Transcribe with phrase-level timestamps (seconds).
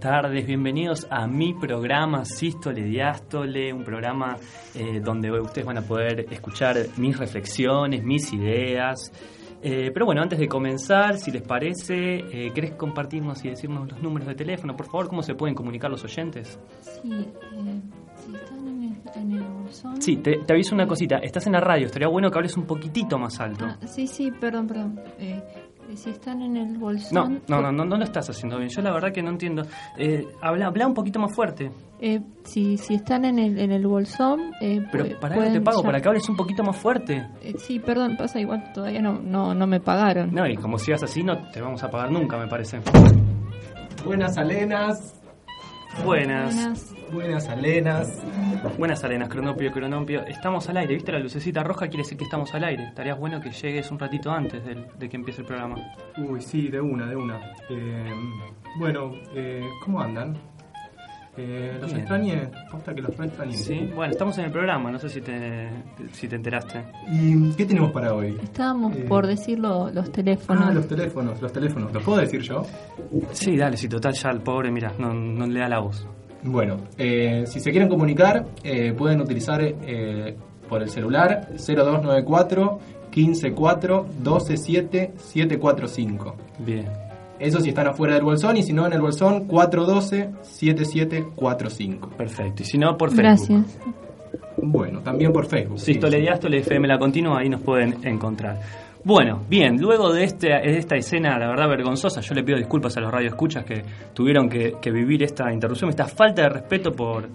[0.00, 4.34] tardes, bienvenidos a mi programa Sístole Diástole, un programa
[4.74, 9.12] eh, donde ustedes van a poder escuchar mis reflexiones, mis ideas.
[9.62, 14.02] Eh, pero bueno, antes de comenzar, si les parece, eh, ¿querés compartirnos y decirnos los
[14.02, 14.74] números de teléfono?
[14.74, 16.58] Por favor, ¿cómo se pueden comunicar los oyentes?
[16.80, 17.28] Sí,
[18.16, 20.00] si están en el, en el bolsón.
[20.00, 22.64] Sí, te, te aviso una cosita, estás en la radio, estaría bueno que hables un
[22.64, 23.66] poquitito más alto.
[23.66, 24.98] Ah, sí, sí, perdón, perdón.
[25.96, 27.42] Si están en el No, bolsón.
[27.48, 28.68] no, no, no, no lo estás haciendo bien.
[28.70, 29.62] Yo la verdad que no entiendo.
[29.98, 31.70] Eh, habla, habla un poquito más fuerte.
[32.00, 34.40] Eh, si, si están en el, en el bolsón.
[34.60, 37.26] Eh, Pero para que te pago, llam- para que hables un poquito más fuerte.
[37.42, 40.32] Eh, sí, perdón, pasa igual, todavía no, no, no me pagaron.
[40.32, 42.78] No, y como sigas así, no te vamos a pagar nunca, me parece.
[44.04, 45.19] Buenas alenas,
[46.04, 46.54] Buenas.
[46.54, 46.94] Buenas.
[47.12, 48.22] buenas alenas.
[48.78, 50.22] Buenas arenas, Cronopio, Cronopio.
[50.26, 51.88] Estamos al aire, ¿viste la lucecita roja?
[51.88, 52.84] Quiere decir que estamos al aire.
[52.84, 55.76] Estaría bueno que llegues un ratito antes del- de, que empiece el programa.
[56.16, 57.38] Uy, sí, de una, de una.
[57.68, 58.12] Eh,
[58.78, 60.36] bueno, eh, ¿cómo andan?
[61.42, 62.00] Eh, ¿Los Bien.
[62.00, 62.48] extrañé?
[62.70, 63.52] Posta que los extrañé.
[63.56, 65.68] Sí, bueno, estamos en el programa, no sé si te,
[66.12, 66.84] si te enteraste.
[67.10, 68.36] ¿Y qué tenemos para hoy?
[68.42, 70.64] Estábamos Eh, por decir lo- los teléfonos.
[70.66, 71.92] Ah, los teléfonos, los teléfonos.
[71.94, 72.62] ¿Los puedo decir yo?
[73.32, 76.06] Sí, dale, si total ya el pobre, mira, no, no le da la voz.
[76.42, 80.36] Bueno, eh, si se quieren comunicar, eh, pueden utilizar eh,
[80.68, 82.78] por el celular 0294
[83.12, 86.36] 154 127 745.
[86.60, 86.86] Bien.
[87.40, 92.16] Eso si están afuera del bolsón y si no en el bolsón 412-7745.
[92.16, 92.62] Perfecto.
[92.62, 93.24] Y si no, por Facebook.
[93.24, 93.80] Gracias.
[94.58, 95.78] Bueno, también por Facebook.
[95.78, 96.22] sí, Sístole sí.
[96.22, 98.60] Diástole FM La Continua, ahí nos pueden encontrar.
[99.02, 102.94] Bueno, bien, luego de, este, de esta escena, la verdad, vergonzosa, yo le pido disculpas
[102.98, 103.82] a los radioescuchas que
[104.12, 107.26] tuvieron que, que vivir esta interrupción, esta falta de respeto por,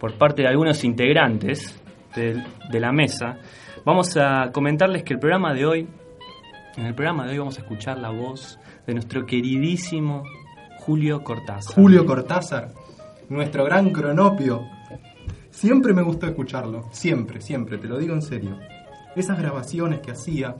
[0.00, 1.80] por parte de algunos integrantes
[2.16, 3.38] de, de la mesa.
[3.84, 5.86] Vamos a comentarles que el programa de hoy,
[6.76, 10.24] en el programa de hoy vamos a escuchar la voz de nuestro queridísimo
[10.80, 11.74] Julio Cortázar.
[11.74, 12.72] Julio Cortázar,
[13.28, 14.62] nuestro gran cronopio.
[15.50, 18.58] Siempre me gustó escucharlo, siempre, siempre, te lo digo en serio.
[19.14, 20.56] Esas grabaciones que hacía,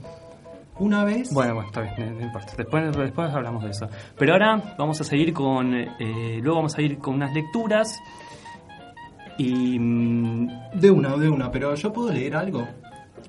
[0.79, 1.33] una vez...
[1.33, 2.53] Bueno, bueno, está bien, no, importa.
[2.57, 3.89] Después, después hablamos de eso.
[4.19, 5.75] Pero ahora vamos a seguir con.
[5.75, 7.99] eh, luego vamos a ir con unas lecturas.
[9.39, 9.79] Y.
[9.79, 12.69] mm, De una, de una, pero yo puedo leer algo.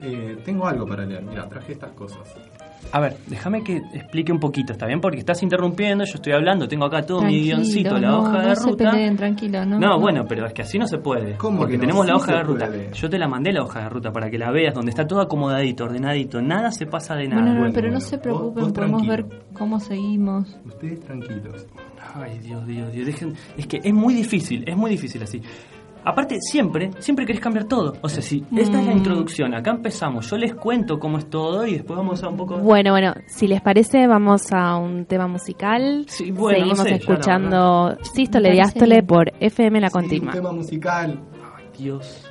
[0.02, 2.20] Eh, tengo algo para leer, mira, traje estas cosas.
[2.92, 5.02] A ver, déjame que explique un poquito, ¿está bien?
[5.02, 8.50] Porque estás interrumpiendo, yo estoy hablando, tengo acá todo mi guioncito, la no, hoja no
[8.50, 8.92] de se ruta.
[8.92, 9.80] peleen, tranquilo, ¿no?
[9.80, 11.36] No, bueno, pero es que así no se puede.
[11.38, 11.82] ¿Cómo porque que no?
[11.82, 12.66] tenemos la hoja se de ruta.
[12.68, 12.92] puede.
[12.94, 15.22] Yo te la mandé la hoja de ruta para que la veas, donde está todo
[15.22, 16.42] acomodadito, ordenadito.
[16.42, 17.42] Nada se pasa de nada.
[17.42, 20.56] Bueno, no, Bueno, pero no bueno, se preocupen, vos podemos ver cómo seguimos.
[20.66, 21.66] Ustedes tranquilos.
[22.16, 23.06] Ay, Dios, Dios, Dios.
[23.08, 23.34] Dejen...
[23.58, 25.42] Es que es muy difícil, es muy difícil así.
[26.06, 27.94] Aparte, siempre, siempre querés cambiar todo.
[28.02, 28.98] O sea, si esta es la Mm.
[28.98, 32.58] introducción, acá empezamos, yo les cuento cómo es todo y después vamos a un poco...
[32.58, 36.06] Bueno, bueno, si les parece, vamos a un tema musical.
[36.08, 40.28] Sí, bueno, Seguimos no sé, escuchando Sístole Diástole por FM La Sí, Continua.
[40.34, 41.20] un tema musical.
[41.58, 42.30] Ay, Dios.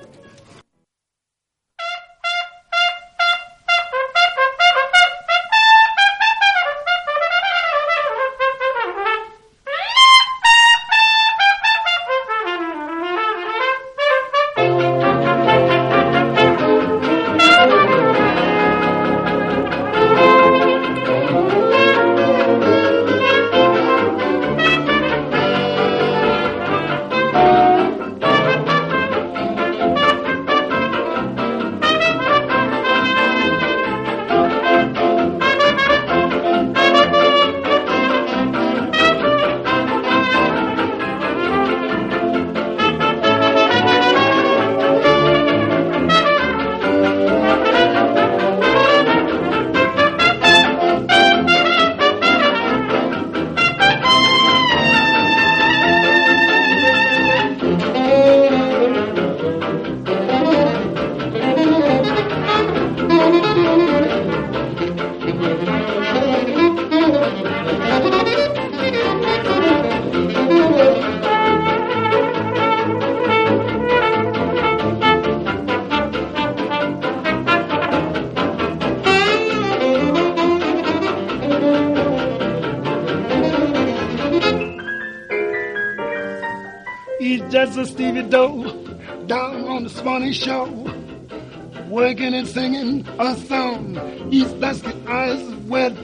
[90.32, 93.94] The working and singing a song.
[94.30, 95.94] His dusky eyes wet,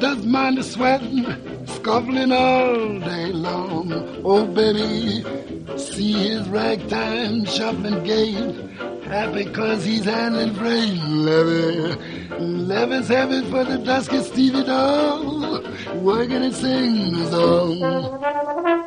[0.00, 1.24] does mind the sweating,
[1.66, 3.92] scuffling all day long.
[4.24, 5.24] Oh, baby,
[5.78, 8.66] see his ragtime shuffling gait
[9.06, 10.98] Happy cause he's handling freight.
[11.04, 11.94] Levy,
[12.40, 15.64] Levy's happy for the dusky Stevie dog.
[15.94, 18.82] Working and singing the song.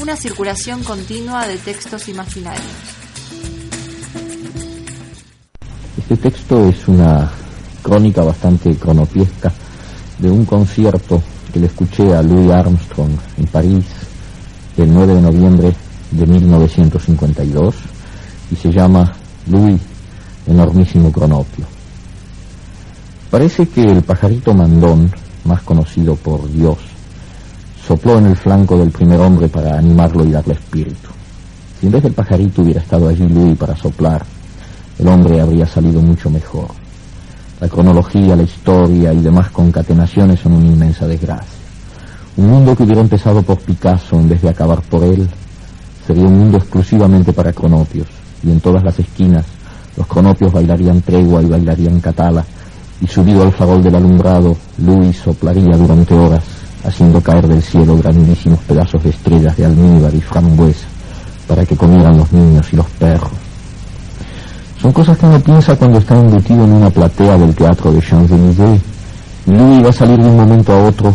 [0.00, 2.64] Una circulación continua de textos imaginarios.
[5.98, 7.30] Este texto es una
[7.82, 9.52] crónica bastante cronopiesca
[10.18, 11.22] de un concierto
[11.52, 13.84] que le escuché a Louis Armstrong en París
[14.78, 15.74] el 9 de noviembre
[16.10, 17.74] de 1952
[18.50, 19.12] y se llama
[19.46, 19.80] Louis,
[20.46, 21.66] enormísimo cronopio.
[23.30, 25.12] Parece que el pajarito mandón,
[25.44, 26.93] más conocido por Dios,
[27.86, 31.10] sopló en el flanco del primer hombre para animarlo y darle espíritu.
[31.78, 34.24] Si en vez del pajarito hubiera estado allí Louis para soplar,
[34.98, 36.68] el hombre habría salido mucho mejor.
[37.60, 41.64] La cronología, la historia y demás concatenaciones son una inmensa desgracia.
[42.36, 45.28] Un mundo que hubiera empezado por Picasso en vez de acabar por él,
[46.06, 48.08] sería un mundo exclusivamente para cronopios,
[48.42, 49.44] y en todas las esquinas
[49.96, 52.44] los cronopios bailarían tregua y bailarían catala,
[53.00, 56.42] y subido al farol del alumbrado, Luis soplaría durante horas,
[56.84, 60.86] haciendo caer del cielo grandísimos pedazos de estrellas de almíbar y frambuesa,
[61.48, 63.30] para que comieran los niños y los perros.
[64.80, 68.80] Son cosas que uno piensa cuando está embutido en una platea del teatro de Champs-Élysées.
[69.46, 71.14] Louis va a salir de un momento a otro,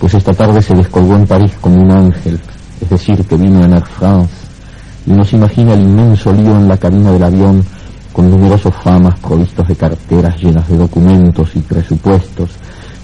[0.00, 2.40] pues esta tarde se descolgó en París como un ángel,
[2.80, 4.34] es decir, que vino en Air France,
[5.06, 7.64] y uno se imagina el inmenso lío en la cabina del avión,
[8.12, 12.50] con numerosos famas provistos de carteras llenas de documentos y presupuestos,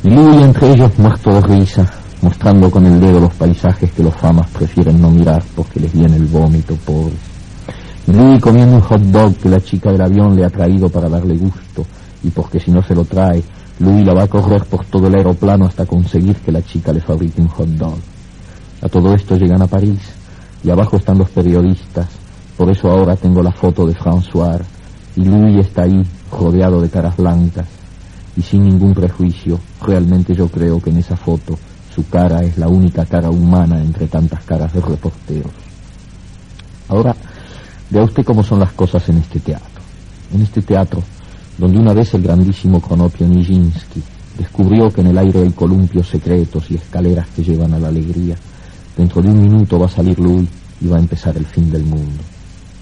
[0.04, 1.88] Louis entre ellos muerto de risa,
[2.22, 6.16] mostrando con el dedo los paisajes que los famas prefieren no mirar porque les viene
[6.16, 7.20] el vómito, pobres.
[8.08, 11.36] Louis comiendo un hot dog que la chica del avión le ha traído para darle
[11.36, 11.86] gusto,
[12.24, 13.44] y porque si no se lo trae,
[13.78, 17.00] Louis la va a correr por todo el aeroplano hasta conseguir que la chica le
[17.00, 17.98] fabrique un hot dog.
[18.82, 20.00] A todo esto llegan a París,
[20.64, 22.08] y abajo están los periodistas,
[22.56, 24.60] por eso ahora tengo la foto de François,
[25.14, 27.66] y Louis está ahí, rodeado de caras blancas,
[28.36, 31.58] y sin ningún prejuicio, realmente yo creo que en esa foto
[31.94, 35.52] su cara es la única cara humana entre tantas caras de reporteros.
[36.88, 37.14] Ahora,
[37.92, 39.82] Vea usted cómo son las cosas en este teatro.
[40.32, 41.02] En este teatro,
[41.58, 44.02] donde una vez el grandísimo Kronopio Nijinsky
[44.38, 48.34] descubrió que en el aire hay columpios secretos y escaleras que llevan a la alegría,
[48.96, 50.48] dentro de un minuto va a salir Louis
[50.80, 52.22] y va a empezar el fin del mundo.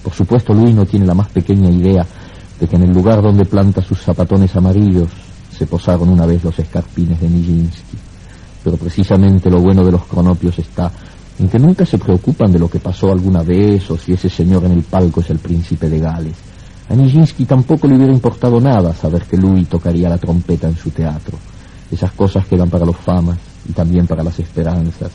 [0.05, 2.07] Por supuesto, Louis no tiene la más pequeña idea
[2.61, 5.09] de que en el lugar donde planta sus zapatones amarillos
[5.61, 7.99] se posaron una vez los escarpines de Nijinsky.
[8.65, 10.91] Pero precisamente lo bueno de los cronopios está
[11.39, 14.65] en que nunca se preocupan de lo que pasó alguna vez o si ese señor
[14.65, 16.37] en el palco es el príncipe de Gales.
[16.89, 20.93] A Nijinsky tampoco le hubiera importado nada saber que Louis tocaría la trompeta en su
[20.93, 21.37] teatro.
[21.93, 23.37] Esas cosas quedan para los famas
[23.69, 25.11] y también para las esperanzas,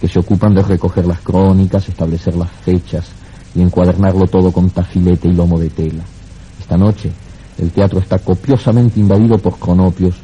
[0.00, 3.06] que se ocupan de recoger las crónicas, establecer las fechas
[3.54, 6.02] y encuadernarlo todo con tafilete y lomo de tela.
[6.58, 7.12] Esta noche
[7.58, 10.14] el teatro está copiosamente invadido por cronopios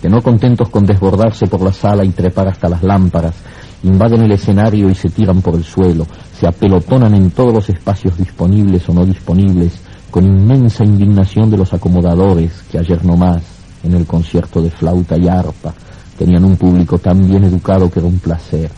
[0.00, 3.34] que no contentos con desbordarse por la sala y trepar hasta las lámparas,
[3.82, 6.06] invaden el escenario y se tiran por el suelo,
[6.38, 9.78] se apelotonan en todos los espacios disponibles o no disponibles,
[10.10, 13.42] con inmensa indignación de los acomodadores que ayer nomás,
[13.82, 15.74] en el concierto de flauta y arpa,
[16.18, 18.70] tenían un público tan bien educado que era un placer.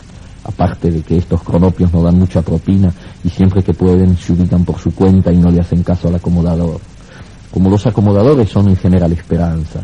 [0.45, 2.93] Aparte de que estos cronopios no dan mucha propina
[3.23, 6.15] y siempre que pueden se ubican por su cuenta y no le hacen caso al
[6.15, 6.81] acomodador.
[7.53, 9.83] Como los acomodadores son en general esperanzas,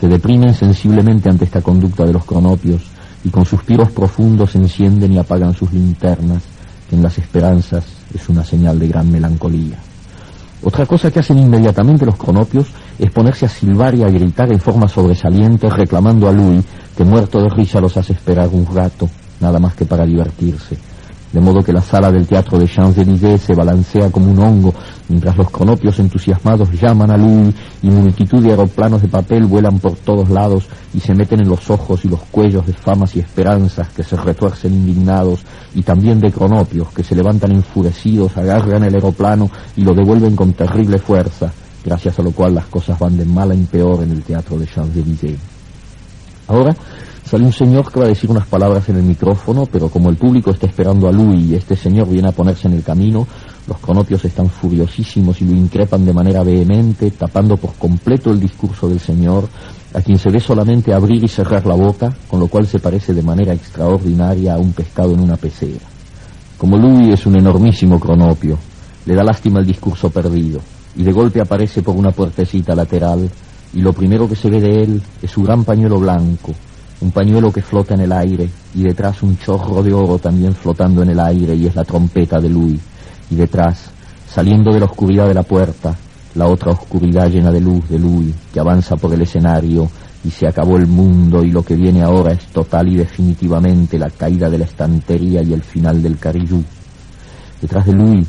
[0.00, 2.82] se deprimen sensiblemente ante esta conducta de los cronopios
[3.24, 6.44] y con suspiros profundos encienden y apagan sus linternas,
[6.88, 9.76] que en las esperanzas es una señal de gran melancolía.
[10.62, 14.60] Otra cosa que hacen inmediatamente los cronopios es ponerse a silbar y a gritar en
[14.60, 16.64] forma sobresaliente reclamando a Louis,
[16.96, 19.08] que muerto de risa los hace esperar un rato,
[19.40, 20.78] nada más que para divertirse.
[21.32, 24.74] De modo que la sala del teatro de Champs-Élysées se balancea como un hongo,
[25.08, 29.94] mientras los cronopios entusiasmados llaman a Louis y multitud de aeroplanos de papel vuelan por
[29.96, 33.88] todos lados y se meten en los ojos y los cuellos de famas y esperanzas
[33.90, 35.40] que se retuercen indignados
[35.74, 40.52] y también de cronopios que se levantan enfurecidos, agarran el aeroplano y lo devuelven con
[40.52, 41.52] terrible fuerza,
[41.84, 44.66] gracias a lo cual las cosas van de mal en peor en el teatro de
[44.66, 45.38] Champs-Élysées.
[46.48, 46.74] Ahora
[47.30, 50.16] Sale un señor que va a decir unas palabras en el micrófono, pero como el
[50.16, 53.24] público está esperando a Louis y este señor viene a ponerse en el camino,
[53.68, 58.88] los cronopios están furiosísimos y lo increpan de manera vehemente, tapando por completo el discurso
[58.88, 59.48] del señor,
[59.94, 63.14] a quien se ve solamente abrir y cerrar la boca, con lo cual se parece
[63.14, 65.86] de manera extraordinaria a un pescado en una pecera.
[66.58, 68.58] Como Louis es un enormísimo cronopio,
[69.06, 70.58] le da lástima el discurso perdido,
[70.96, 73.30] y de golpe aparece por una puertecita lateral,
[73.72, 76.52] y lo primero que se ve de él es su gran pañuelo blanco,
[77.00, 81.02] un pañuelo que flota en el aire y detrás un chorro de oro también flotando
[81.02, 82.80] en el aire y es la trompeta de Louis.
[83.30, 83.90] Y detrás,
[84.28, 85.96] saliendo de la oscuridad de la puerta,
[86.34, 89.90] la otra oscuridad llena de luz de Louis que avanza por el escenario
[90.22, 94.10] y se acabó el mundo y lo que viene ahora es total y definitivamente la
[94.10, 96.62] caída de la estantería y el final del carillú.
[97.62, 98.28] Detrás de Louis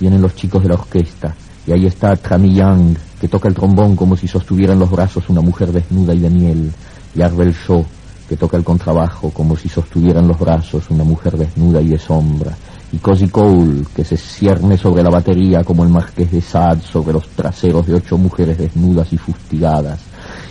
[0.00, 1.34] vienen los chicos de la orquesta
[1.66, 5.28] y ahí está Trami Young que toca el trombón como si sostuviera en los brazos
[5.28, 6.72] una mujer desnuda y de miel
[7.14, 7.84] y Arbel Shaw
[8.28, 11.98] que toca el contrabajo como si sostuviera en los brazos una mujer desnuda y de
[11.98, 12.56] sombra,
[12.92, 17.12] y Cozy Cole, que se cierne sobre la batería como el marqués de Sade sobre
[17.12, 20.00] los traseros de ocho mujeres desnudas y fustigadas.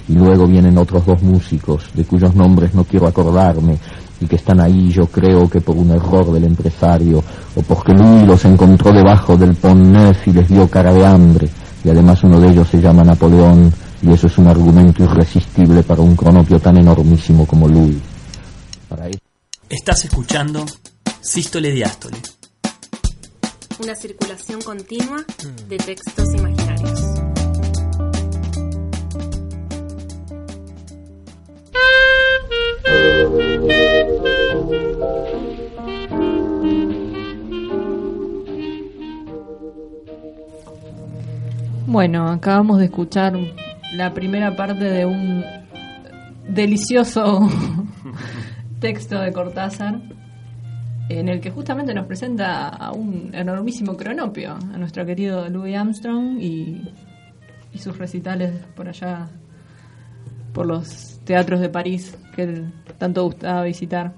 [0.08, 3.78] Y luego vienen otros dos músicos, de cuyos nombres no quiero acordarme,
[4.20, 7.24] y que están ahí yo creo que por un error del empresario,
[7.56, 11.50] o porque Louis los encontró debajo del Pont Neuf y les dio cara de hambre,
[11.84, 16.02] y además uno de ellos se llama Napoleón, y eso es un argumento irresistible para
[16.02, 17.98] un cronopio tan enormísimo como Louis.
[18.90, 19.10] Para
[19.70, 20.66] Estás escuchando
[21.22, 22.18] Sístole Diástole.
[23.84, 25.26] Una circulación continua
[25.68, 27.02] de textos imaginarios.
[41.88, 43.34] Bueno, acabamos de escuchar
[43.96, 45.44] la primera parte de un
[46.50, 47.50] delicioso
[48.80, 50.02] texto de Cortázar
[51.10, 56.42] en el que justamente nos presenta a un enormísimo cronopio, a nuestro querido Louis Armstrong
[56.42, 56.82] y,
[57.74, 59.28] y sus recitales por allá,
[60.54, 64.14] por los teatros de París que él tanto gustaba visitar.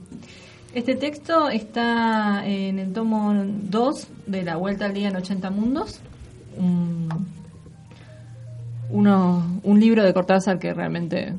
[0.73, 6.01] Este texto está en el tomo 2 de La Vuelta al Día en 80 Mundos,
[6.57, 7.09] un
[8.89, 11.33] uno, un libro de Cortázar que realmente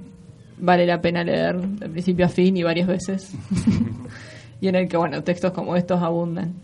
[0.59, 3.33] vale la pena leer de principio a fin y varias veces.
[4.61, 6.55] y en el que, bueno, textos como estos abundan.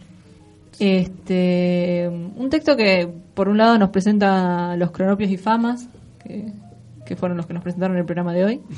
[0.78, 5.88] Este, un texto que, por un lado, nos presenta los cronopios y famas,
[6.22, 6.52] que,
[7.06, 8.60] que fueron los que nos presentaron en el programa de hoy.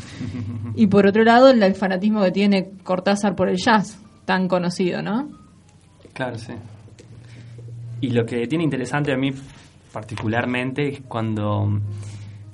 [0.75, 5.01] Y por otro lado, el, el fanatismo que tiene Cortázar por el jazz, tan conocido,
[5.01, 5.29] ¿no?
[6.13, 6.53] Claro, sí.
[8.03, 9.33] Y lo que tiene interesante a mí
[9.97, 11.81] particularmente cuando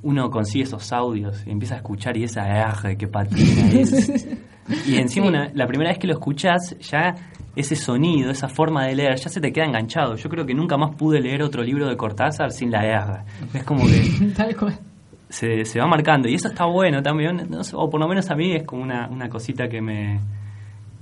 [0.05, 4.29] uno consigue esos audios y empieza a escuchar y esa R que patina es.
[4.87, 7.17] y encima la primera vez que lo escuchas ya
[7.57, 10.15] ese sonido, esa forma de leer, ya se te queda enganchado.
[10.15, 13.25] Yo creo que nunca más pude leer otro libro de Cortázar sin la R.
[13.55, 14.05] Es como que
[15.29, 18.53] se, se, va marcando y eso está bueno también, o por lo menos a mí
[18.53, 20.21] es como una, una cosita que me,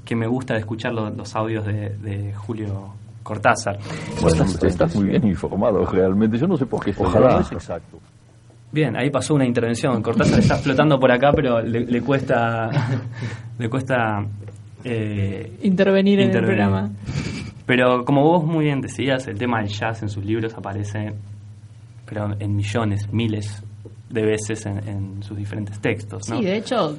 [0.07, 3.79] que me gusta de escuchar los, audios de, de Julio Cortázar.
[4.21, 6.39] Bueno, estás, muy bien informado realmente.
[6.39, 6.95] Yo no sé por qué.
[6.97, 7.41] Ojalá.
[7.41, 7.99] es exacto.
[8.73, 10.03] Bien, ahí pasó una intervención.
[10.03, 12.71] Cortázar está flotando por acá, pero le, cuesta
[13.59, 14.25] le cuesta
[14.85, 16.91] eh, intervenir, en el programa.
[17.67, 21.13] Pero como vos muy bien decías, el tema del jazz en sus libros aparece,
[22.07, 23.63] pero en millones, miles
[24.09, 26.29] de veces en, sus diferentes textos.
[26.29, 26.39] ¿no?
[26.39, 26.97] Sí, de hecho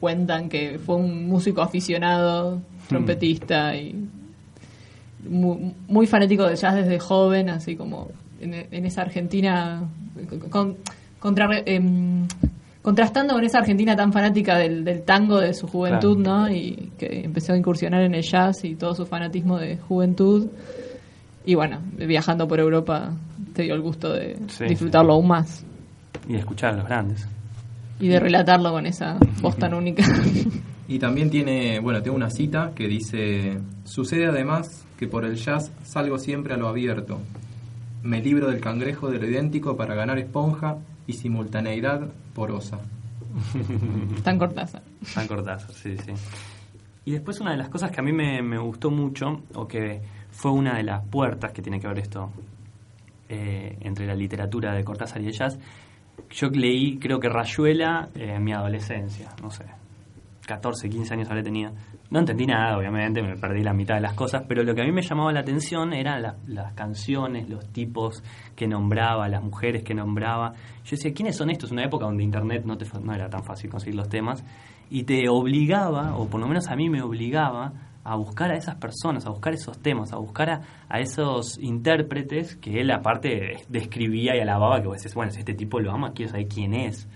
[0.00, 4.08] cuentan que fue un músico aficionado, trompetista y
[5.28, 8.08] muy, fanático de jazz desde joven, así como
[8.40, 9.82] en, esa Argentina,
[11.18, 12.26] contra, em,
[12.82, 16.48] contrastando con esa Argentina tan fanática del, tango de su juventud, ¿no?
[16.50, 20.48] Y que empezó a incursionar en el jazz y todo su fanatismo de juventud.
[21.44, 23.12] Y bueno, viajando por Europa
[23.54, 24.36] te dio el gusto de
[24.68, 25.64] disfrutarlo aún más.
[26.28, 27.26] Y de escuchar a los grandes.
[27.98, 30.04] Y de relatarlo con esa voz tan única.
[30.88, 35.72] Y también tiene, bueno, tengo una cita que dice, sucede además que por el jazz
[35.84, 37.20] salgo siempre a lo abierto.
[38.02, 42.78] Me libro del cangrejo de lo idéntico para ganar esponja y simultaneidad porosa.
[44.22, 44.80] Tan cortaza.
[45.14, 46.12] Tan cortaza, sí, sí.
[47.04, 50.00] Y después una de las cosas que a mí me, me gustó mucho, o que
[50.30, 52.30] fue una de las puertas que tiene que ver esto
[53.28, 55.58] eh, entre la literatura de Cortázar y el jazz,
[56.30, 59.64] yo leí, creo que Rayuela eh, en mi adolescencia, no sé,
[60.46, 61.72] 14, 15 años habré tenido.
[62.10, 64.84] No entendí nada, obviamente, me perdí la mitad de las cosas, pero lo que a
[64.84, 68.22] mí me llamaba la atención eran la- las canciones, los tipos
[68.54, 70.52] que nombraba, las mujeres que nombraba.
[70.84, 71.72] Yo decía, ¿quiénes son estos?
[71.72, 74.44] Una época donde internet no, te, no era tan fácil conseguir los temas,
[74.88, 77.72] y te obligaba, o por lo menos a mí me obligaba,
[78.04, 82.54] a buscar a esas personas, a buscar esos temas, a buscar a, a esos intérpretes
[82.54, 86.12] que él aparte describía y alababa, que vos decís, bueno, si este tipo lo ama,
[86.12, 87.08] quiero saber quién es.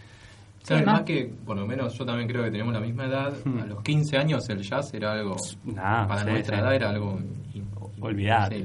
[0.63, 3.33] Sí, además que, por lo menos yo también creo que tenemos la misma edad.
[3.63, 5.37] A los 15 años el jazz era algo.
[5.75, 6.63] Para sí, nuestra sí.
[6.63, 7.19] edad era algo.
[7.53, 7.63] Sí,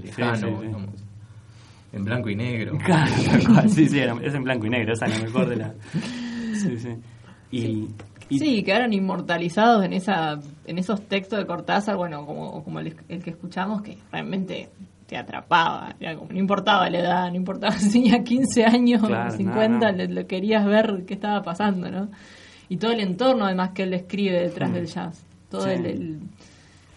[0.03, 0.65] lejano, sí, sí.
[0.67, 0.89] digamos,
[1.93, 2.77] en blanco y negro.
[2.85, 5.49] Claro, tal cual, sí, sí, era- es en blanco y negro, esa es la mejor
[5.49, 5.73] de la...
[6.53, 6.89] Sí, sí.
[7.51, 7.57] Y,
[8.29, 12.95] y- Sí, quedaron inmortalizados en esa en esos textos de Cortázar, bueno, como, como el,
[13.07, 14.69] el que escuchamos, que realmente
[15.07, 15.95] te atrapaba.
[15.99, 19.91] Era como, no importaba la edad, no importaba si tenía 15 años Claro, o 50,
[19.91, 22.09] no, le querías ver qué estaba pasando, ¿no?
[22.69, 24.73] Y todo el entorno, además, que él describe detrás Mm.
[24.73, 25.25] del jazz.
[25.49, 25.69] Todo Sí.
[25.71, 26.19] el, el,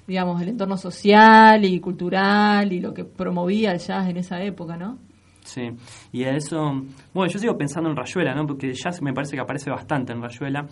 [0.06, 4.76] digamos, el entorno social y cultural y lo que promovía el jazz en esa época,
[4.78, 4.96] ¿no?
[5.44, 5.70] Sí,
[6.12, 6.82] y a eso,
[7.14, 8.46] bueno, yo sigo pensando en Rayuela, ¿no?
[8.46, 10.66] Porque ya me parece que aparece bastante en Rayuela.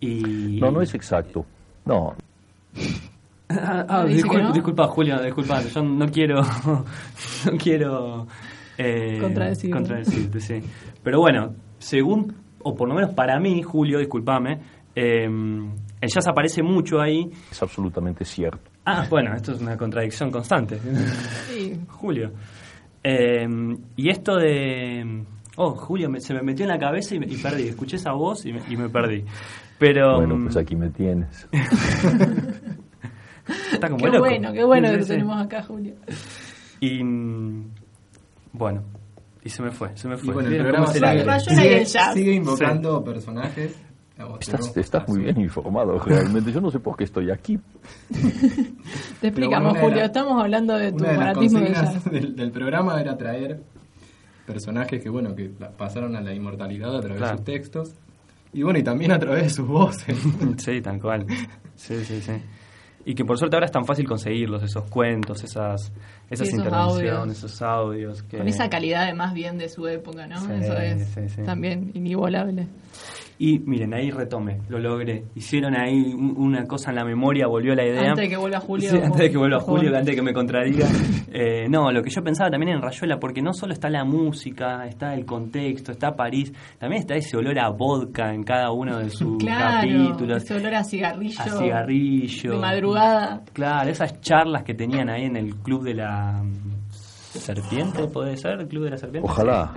[0.00, 0.58] Y...
[0.60, 1.44] No, no es exacto.
[1.86, 2.14] No,
[3.60, 4.52] Ah, ah, discul- no.
[4.52, 8.26] disculpa, Julio, disculpa, yo no quiero, no quiero
[8.78, 9.74] eh, Contradecirte.
[9.76, 10.60] contradecirte, sí.
[11.02, 14.60] Pero bueno, según, o por lo menos para mí, Julio, discúlpame,
[14.94, 17.30] eh, el jazz aparece mucho ahí.
[17.50, 18.70] es absolutamente cierto.
[18.84, 20.78] Ah, bueno, esto es una contradicción constante.
[21.48, 21.78] Sí.
[21.88, 22.32] Julio.
[23.04, 23.46] Eh,
[23.96, 25.24] y esto de...
[25.56, 27.68] Oh, Julio, me- se me metió en la cabeza y, me- y perdí.
[27.68, 29.24] Escuché esa voz y me, y me perdí.
[29.78, 30.16] Pero...
[30.16, 31.46] Bueno, mm, pues aquí me tienes.
[33.84, 34.20] está como Qué loco.
[34.20, 35.08] bueno, qué bueno Sí, que sí.
[35.08, 35.94] tenemos acá, Julio.
[36.80, 37.02] Y...
[37.02, 37.70] mm,
[38.52, 38.82] Bueno,
[39.44, 40.34] y se me fue, se me Y fue.
[40.34, 40.98] bueno, el ¿Vieron programa se
[41.54, 42.14] sigue, la- y jazz.
[42.14, 43.76] sigue invocando personajes.
[44.18, 46.52] A vos, Estás, estás muy bien informado, realmente.
[46.52, 47.58] Yo no sé por qué estoy aquí.
[49.20, 51.60] Te explicamos, Julio, las- estamos hablando de tu Una de fanatismo
[52.10, 53.60] del del, programa era traer
[54.46, 57.32] personajes que bueno que pasaron a la inmortalidad a través Claro.
[57.32, 57.94] de sus textos
[58.52, 60.16] y bueno y también a través de sus voces.
[60.58, 61.26] Sí, tal cual.
[61.74, 62.32] Sí, sí, sí.
[63.04, 65.90] Y que por suerte ahora es tan fácil conseguirlos, esos cuentos, esas,
[66.30, 67.36] esas Sí, esos intervenciones, audios.
[67.38, 68.22] esos audios.
[68.22, 68.38] Que...
[68.38, 70.38] Con esa calidad de más bien de su época, ¿no?
[70.40, 71.42] Sí, Eso es sí.
[71.42, 72.68] también inigualable.
[73.44, 75.24] Y miren, ahí retomé, lo logré.
[75.34, 78.10] Hicieron ahí un- una cosa en la memoria, volvió la idea.
[78.10, 79.58] Antes de que vuelva Julio, Sí, antes de que vuelva.
[79.58, 80.86] Julio, antes de que me contradiga.
[81.34, 84.84] Eh, no, lo que yo pensaba también en Rayuela, porque no solo está la música,
[84.86, 89.08] está el contexto, está París, también está ese olor a vodka en cada uno de
[89.08, 90.42] sus Claro, capítulos.
[90.44, 91.40] ese olor a cigarrillo.
[91.40, 92.52] A cigarrillo.
[92.52, 93.40] De madrugada.
[93.54, 96.42] Claro, esas charlas que tenían ahí en el club de la
[97.30, 98.60] serpiente, ¿puede ser?
[98.60, 99.26] ¿El club de la serpiente?
[99.28, 99.72] Ojalá.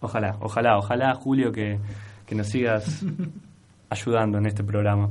[0.00, 1.78] Ojalá, ojalá, ojalá, Julio, que,
[2.28, 3.02] que nos sigas
[3.90, 5.08] ayudando en este programa.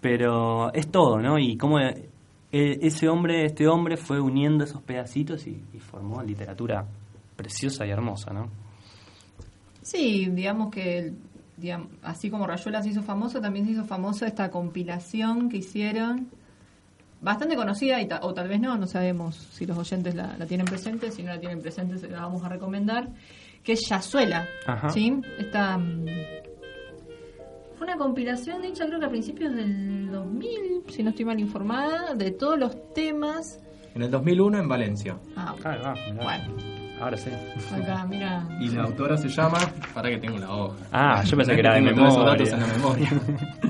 [0.00, 1.38] Pero es todo, ¿no?
[1.38, 2.08] Y cómo eh,
[2.50, 6.86] ese hombre, este hombre fue uniendo esos pedacitos y, y formó literatura
[7.36, 8.48] preciosa y hermosa, ¿no?
[9.82, 11.12] Sí, digamos que
[12.02, 16.28] así como Rayuela se hizo famoso, también se hizo famosa esta compilación que hicieron,
[17.20, 20.66] bastante conocida, y ta- o tal vez no, no sabemos si los oyentes la tienen
[20.66, 23.08] presente, si no la tienen presente se la vamos a recomendar,
[23.62, 24.88] que es Yazuela, Ajá.
[24.90, 25.20] ¿sí?
[25.38, 26.06] Esta, mm,
[27.76, 32.14] fue una compilación hecha creo que a principios del 2000, si no estoy mal informada,
[32.14, 33.60] de todos los temas...
[33.94, 35.16] En el 2001 en Valencia.
[35.36, 35.94] Ah, mirá.
[36.22, 36.54] bueno,
[37.00, 37.30] Ahora sí.
[37.72, 38.48] acá, mira...
[38.60, 39.58] Y la autora se llama,
[39.94, 40.76] para que tengo la hoja.
[40.90, 42.44] Ah, yo pensé que era de Tengo todos esos memoria.
[42.44, 43.10] datos en la memoria.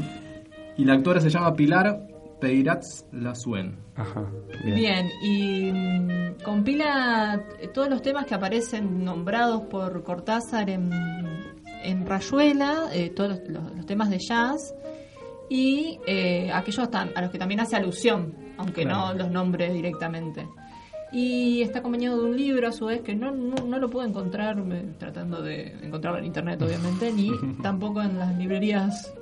[0.79, 2.01] y la autora se llama Pilar
[2.40, 3.77] Peirats Lasuen.
[3.96, 4.24] Ajá.
[4.64, 7.42] Bien, y mm, compila
[7.74, 10.90] todos los temas que aparecen nombrados por Cortázar en,
[11.83, 14.74] en Rayuela, eh, todos los, los- los temas de jazz,
[15.51, 19.09] y eh, aquellos tam- a los que también hace alusión, aunque Claro.
[19.09, 20.46] no los nombre directamente.
[21.11, 24.07] Y está acompañado de un libro, a su vez, que no, no, no lo puedo
[24.07, 27.31] encontrar, me- tratando de encontrarlo en internet, obviamente, ni
[27.62, 29.12] tampoco en las librerías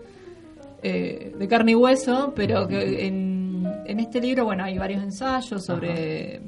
[0.88, 5.64] eh, de carne y hueso, pero que en, en este libro, bueno, hay varios ensayos
[5.64, 6.40] sobre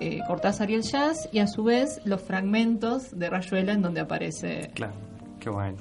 [0.00, 4.00] eh, Cortázar y el jazz, y a su vez los fragmentos de Rayuela en donde
[4.00, 4.94] aparece Claro,
[5.38, 5.76] qué bueno.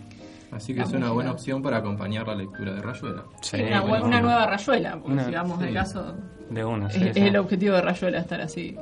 [0.51, 3.23] Así que La es una buena opción para acompañar la lectura de Rayuela.
[3.41, 4.05] Sí, una, bueno.
[4.05, 5.73] una nueva Rayuela, porque Una- si vamos de sí.
[5.73, 6.13] caso,
[6.51, 8.77] De es, sí, es el objetivo de Rayuela estar así.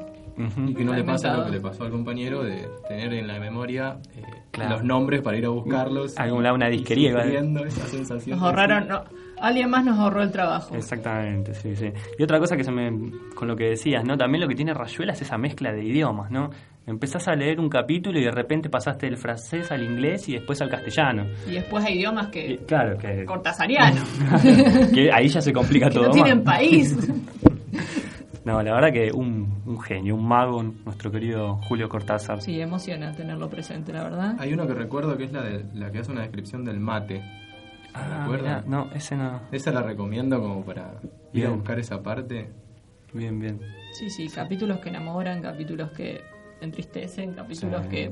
[0.67, 3.39] Y que no le pasa lo que le pasó al compañero de tener en la
[3.39, 4.71] memoria eh, Claro.
[4.77, 6.17] los nombres para ir a buscarlos.
[6.17, 8.37] Algún lado una y disquería, esa sensación.
[8.37, 9.03] Nos ahorraron, no,
[9.41, 10.75] Alguien más nos ahorró el trabajo.
[10.75, 11.91] Exactamente, sí, sí.
[12.17, 14.15] Y otra cosa que se me, con lo que decías, ¿no?
[14.17, 16.49] También lo que tiene Rayuela es esa mezcla de idiomas, ¿no?
[16.85, 20.61] Empezás a leer un capítulo y de repente pasaste del francés al inglés y después
[20.61, 21.25] al castellano.
[21.47, 22.57] Y después hay idiomas Y, que...
[22.67, 24.01] claro, que, Cortasariano.
[24.93, 26.55] que ahí ya se complica que todo no tienen más.
[26.57, 26.97] país.
[28.43, 32.41] No, la verdad que un, un genio, un mago, nuestro querido Julio Cortázar.
[32.41, 34.35] Sí, emociona tenerlo presente, la verdad.
[34.39, 37.21] Hay uno que recuerdo que es la, de, la que hace una descripción del mate.
[37.93, 38.63] Ah, acuerdan?
[38.65, 39.41] mirá, no, ese no.
[39.51, 40.93] Esa la recomiendo como para
[41.33, 42.49] ir a buscar esa parte.
[43.13, 43.59] Bien, bien.
[43.93, 46.21] Sí, sí, capítulos que enamoran, capítulos que
[46.61, 47.89] entristecen, capítulos Sí.
[47.89, 48.11] que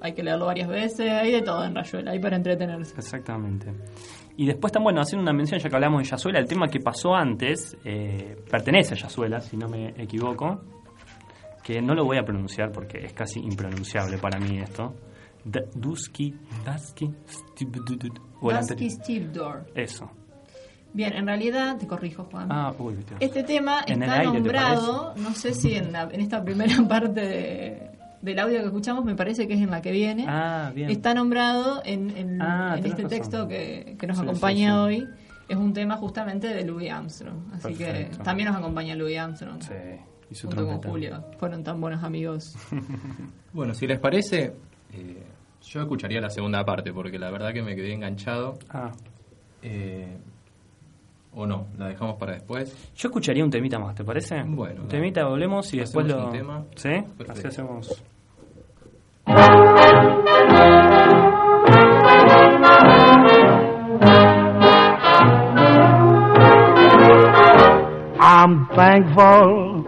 [0.00, 2.94] hay que leerlo varias veces, hay de todo en Rayuela, hay para entretenerse.
[2.96, 3.66] Exactamente.
[4.36, 6.80] Y después están, bueno, haciendo una mención, ya que hablamos de Yasuela, el tema que
[6.80, 10.62] pasó antes, eh, pertenece a Yasuela, si no me equivoco,
[11.62, 14.94] que no lo voy a pronunciar porque es casi impronunciable para mí esto.
[15.44, 16.34] D- Dusky,
[16.66, 17.06] el Dusky
[18.52, 18.90] anterior.
[18.90, 19.66] Steve Door.
[19.74, 20.10] Eso.
[20.92, 22.48] Bien, en realidad, te corrijo, Juan.
[22.50, 22.96] Ah, uy.
[23.20, 26.74] Este tema En está aire, ¿te nombrado, no sé si en, la- en esta primera
[26.88, 27.90] parte de-
[28.22, 30.26] del audio que escuchamos, me parece que es en la que viene.
[30.28, 30.90] Ah, bien.
[30.90, 33.08] Está nombrado en, en- Ah, en este razón.
[33.08, 34.78] texto que, que nos Sí, acompaña sí.
[34.78, 35.08] hoy.
[35.48, 37.52] Es un tema justamente de Louis Armstrong.
[37.54, 39.60] Así que también nos acompaña Louis Armstrong.
[39.62, 39.74] Sí,
[40.30, 40.82] y su junto con.
[40.82, 41.24] Julio.
[41.38, 42.54] Fueron tan buenos amigos.
[43.52, 44.52] Bueno, si les parece,
[44.92, 45.22] eh,
[45.62, 48.58] yo escucharía la segunda parte porque la verdad que me quedé enganchado.
[48.70, 48.90] Ah,
[49.62, 50.16] Eh,
[51.32, 52.92] o no, la dejamos para después.
[52.96, 54.42] yo escucharía un temita más, ¿te parece?
[54.44, 56.30] Bueno, Un temita, volvemos y después Hacemos lo...
[56.30, 56.64] un tema.
[56.74, 56.88] ¿Sí?
[57.16, 57.32] Perfecto.
[57.32, 58.02] Así hacemos...
[68.20, 69.82] I'm thankful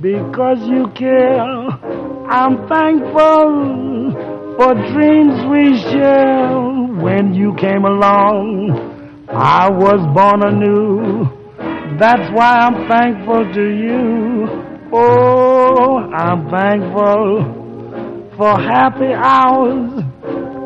[0.00, 1.68] because you care.
[2.30, 4.12] I'm thankful
[4.58, 6.60] for dreams we share.
[7.00, 11.24] When you came along, I was born anew.
[11.98, 14.46] That's why I'm thankful to you.
[14.92, 17.56] Oh, I'm thankful
[18.36, 20.04] for happy hours.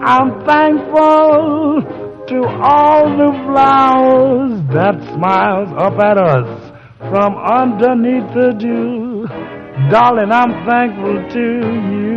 [0.02, 1.82] I'm thankful
[2.26, 6.72] to all the flowers that smiles up at us
[7.08, 9.61] from underneath the dew.
[9.90, 11.46] Darling, I'm thankful to
[11.88, 12.12] you.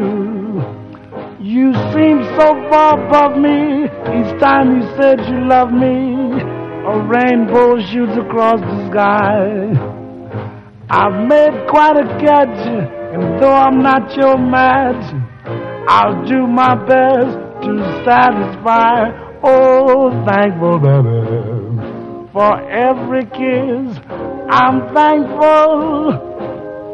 [1.39, 6.41] You seem so far above me each time you said you love me.
[6.85, 9.71] A rainbow shoots across the sky.
[10.89, 12.59] I've made quite a catch,
[13.15, 15.13] and though I'm not your match,
[15.87, 19.11] I'll do my best to satisfy.
[19.43, 23.97] Oh, thankful baby for every kiss.
[24.49, 26.34] I'm thankful.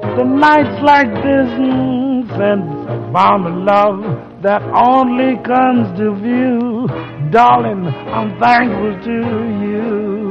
[0.02, 6.88] The nights like this mm, sense of found a love that only comes to view.
[7.32, 9.18] Darling, I'm thankful to
[9.62, 10.31] you.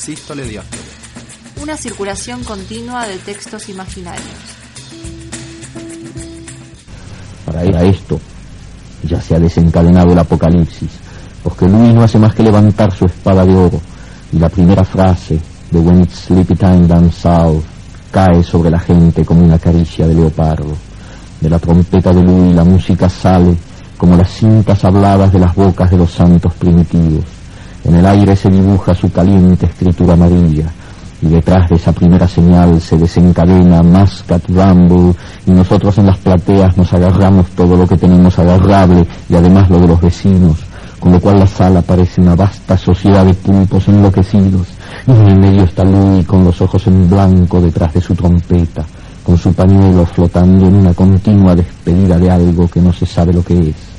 [0.00, 0.80] Sístole Diástole.
[1.62, 4.24] Una circulación continua de textos imaginarios.
[7.44, 8.18] Para ir a esto
[9.02, 10.88] ya se ha desencadenado el apocalipsis,
[11.42, 13.78] porque Luis no hace más que levantar su espada de oro
[14.32, 15.38] y la primera frase
[15.70, 17.62] de When it's sleepy time down south
[18.10, 20.74] cae sobre la gente como una caricia de leopardo.
[21.42, 23.54] De la trompeta de Louis la música sale
[23.98, 27.39] como las cintas habladas de las bocas de los santos primitivos.
[27.90, 30.66] En el aire se dibuja su caliente escritura amarilla,
[31.20, 35.12] y detrás de esa primera señal se desencadena Mascat Rumble,
[35.44, 39.80] y nosotros en las plateas nos agarramos todo lo que tenemos agarrable, y además lo
[39.80, 40.58] de los vecinos,
[41.00, 44.68] con lo cual la sala parece una vasta sociedad de pulpos enloquecidos,
[45.08, 48.86] y en el medio está Louis con los ojos en blanco detrás de su trompeta,
[49.26, 53.42] con su pañuelo flotando en una continua despedida de algo que no se sabe lo
[53.42, 53.89] que es,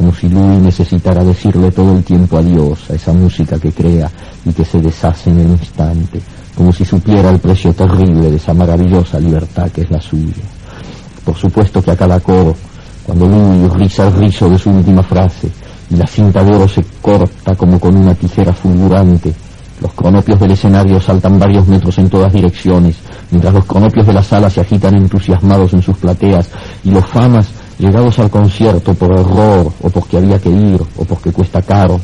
[0.00, 4.10] como si Louis necesitara decirle todo el tiempo adiós a esa música que crea
[4.46, 6.22] y que se deshace en el instante,
[6.56, 10.42] como si supiera el precio terrible de esa maravillosa libertad que es la suya.
[11.22, 12.56] Por supuesto que a cada coro,
[13.04, 15.50] cuando Louis riza el rizo de su última frase
[15.90, 19.34] y la cinta de oro se corta como con una tijera fulgurante,
[19.82, 22.96] los cronopios del escenario saltan varios metros en todas direcciones,
[23.30, 26.48] mientras los cronopios de la sala se agitan entusiasmados en sus plateas
[26.84, 31.32] y los famas, llegados al concierto por error o porque había que ir o porque
[31.32, 31.98] cuesta caro,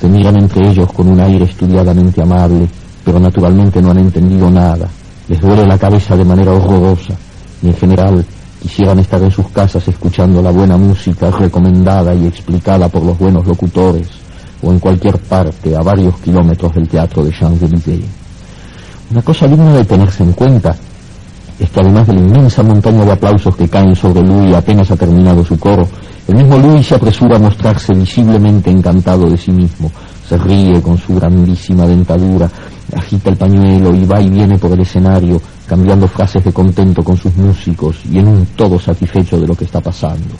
[0.00, 2.68] se miran entre ellos con un aire estudiadamente amable,
[3.04, 4.88] pero naturalmente no han entendido nada.
[5.26, 7.14] Les duele la cabeza de manera horrorosa
[7.62, 8.24] y en general
[8.62, 13.46] quisieran estar en sus casas escuchando la buena música recomendada y explicada por los buenos
[13.46, 14.08] locutores
[14.62, 18.04] o en cualquier parte a varios kilómetros del teatro de Champs-Élysées.
[19.10, 20.76] Una cosa digna de tenerse en cuenta
[21.58, 24.96] es que además de la inmensa montaña de aplausos que caen sobre Louis apenas ha
[24.96, 25.88] terminado su coro,
[26.28, 29.90] el mismo Louis se apresura a mostrarse visiblemente encantado de sí mismo.
[30.28, 32.50] Se ríe con su grandísima dentadura,
[32.94, 37.16] agita el pañuelo y va y viene por el escenario, cambiando frases de contento con
[37.16, 40.34] sus músicos y en un todo satisfecho de lo que está pasando.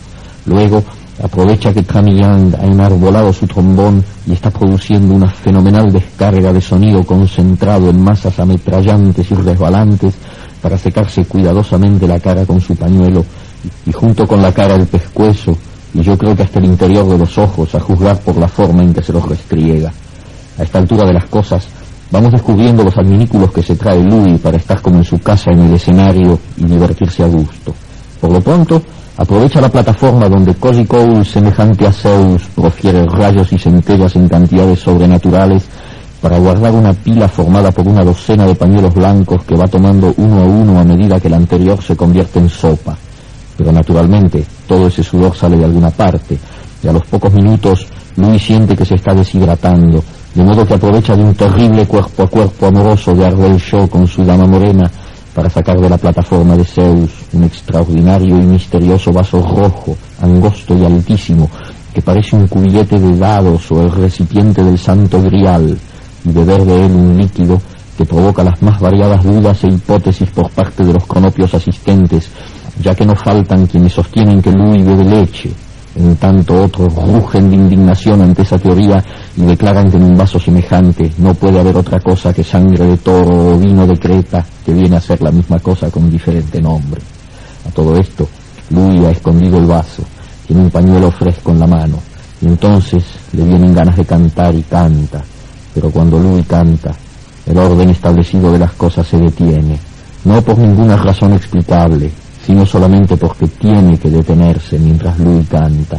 [0.47, 0.85] Luego
[1.23, 6.61] aprovecha que Tammy Young ha enarbolado su trombón y está produciendo una fenomenal descarga de
[6.61, 10.15] sonido concentrado en masas ametrallantes y resbalantes
[10.61, 13.25] para secarse cuidadosamente la cara con su pañuelo
[13.87, 15.57] y junto con la cara el pescuezo
[15.95, 18.83] y yo creo que hasta el interior de los ojos a juzgar por la forma
[18.83, 19.93] en que se los restriega.
[20.59, 21.67] A esta altura de las cosas
[22.11, 25.61] vamos descubriendo los adminículos que se trae Louis para estar como en su casa en
[25.61, 27.75] el escenario y divertirse a gusto.
[28.21, 28.83] Por lo pronto,
[29.17, 34.81] aprovecha la plataforma donde Cozy Cole, semejante a Zeus, profiere rayos y centellas en cantidades
[34.81, 35.65] sobrenaturales
[36.21, 40.41] para guardar una pila formada por una docena de pañuelos blancos que va tomando uno
[40.41, 42.97] a uno a medida que el anterior se convierte en sopa.
[43.57, 46.39] Pero naturalmente, todo ese sudor sale de alguna parte,
[46.83, 50.03] y a los pocos minutos Louis siente que se está deshidratando,
[50.35, 54.07] de modo que aprovecha de un terrible cuerpo a cuerpo amoroso de Ardell Shaw con
[54.07, 54.91] su dama morena
[55.35, 60.85] para sacar de la plataforma de Zeus un extraordinario y misterioso vaso rojo, angosto y
[60.85, 61.49] altísimo,
[61.95, 65.79] que parece un cubillete de dados o el recipiente del santo grial,
[66.25, 67.61] y beber de él un líquido
[67.97, 72.31] que provoca las más variadas dudas e hipótesis por parte de los cronopios asistentes,
[72.81, 75.51] ya que no faltan quienes sostienen que Louis bebe leche,
[75.97, 79.03] en tanto otros rugen de indignación ante esa teoría
[79.37, 82.97] y declaran que en un vaso semejante no puede haber otra cosa que sangre de
[82.99, 87.01] toro o vino de Creta, que viene a ser la misma cosa con diferente nombre.
[87.67, 88.29] A todo esto,
[88.71, 90.05] Louis ha escondido el vaso,
[90.47, 91.99] tiene un pañuelo fresco en la mano,
[92.41, 95.25] y entonces le vienen ganas de cantar y canta,
[95.75, 96.95] pero cuando Louis canta,
[97.47, 99.79] el orden establecido de las cosas se detiene,
[100.25, 102.11] no por ninguna razón explicable,
[102.45, 105.99] sino solamente porque tiene que detenerse mientras Louis canta.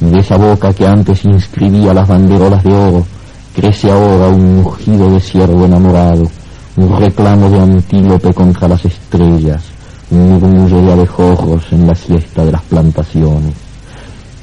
[0.00, 3.06] Y de esa boca que antes inscribía las banderolas de oro,
[3.54, 6.30] crece ahora un mugido de ciervo enamorado,
[6.76, 9.62] un reclamo de antílope contra las estrellas,
[10.10, 13.54] un murmullo de abejorros en la siesta de las plantaciones.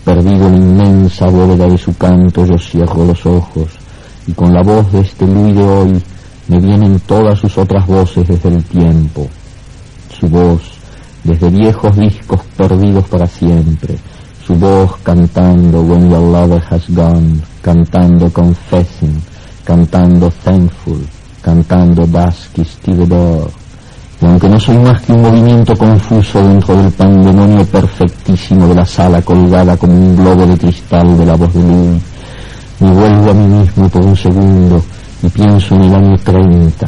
[0.04, 3.68] Perdido en la inmensa bóveda de su canto, yo cierro los ojos,
[4.28, 6.04] y con la voz de este Louis de hoy
[6.48, 9.28] me vienen todas sus otras voces desde el tiempo.
[10.20, 10.62] Su voz,
[11.24, 13.98] desde viejos discos perdidos para siempre,
[14.46, 19.22] su voz cantando When Your Lover Has Gone, cantando Confessing,
[19.64, 21.06] cantando Thankful,
[21.42, 22.06] cantando
[22.58, 23.52] Still Door.
[24.22, 28.86] Y aunque no soy más que un movimiento confuso dentro del pandemonio perfectísimo de la
[28.86, 32.02] sala colgada como un globo de cristal de la voz de Louis,
[32.84, 34.84] me vuelvo a mí mismo por un segundo
[35.22, 36.86] y pienso en el año 30,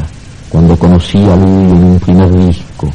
[0.50, 2.90] cuando conocí a Louis en un primer disco,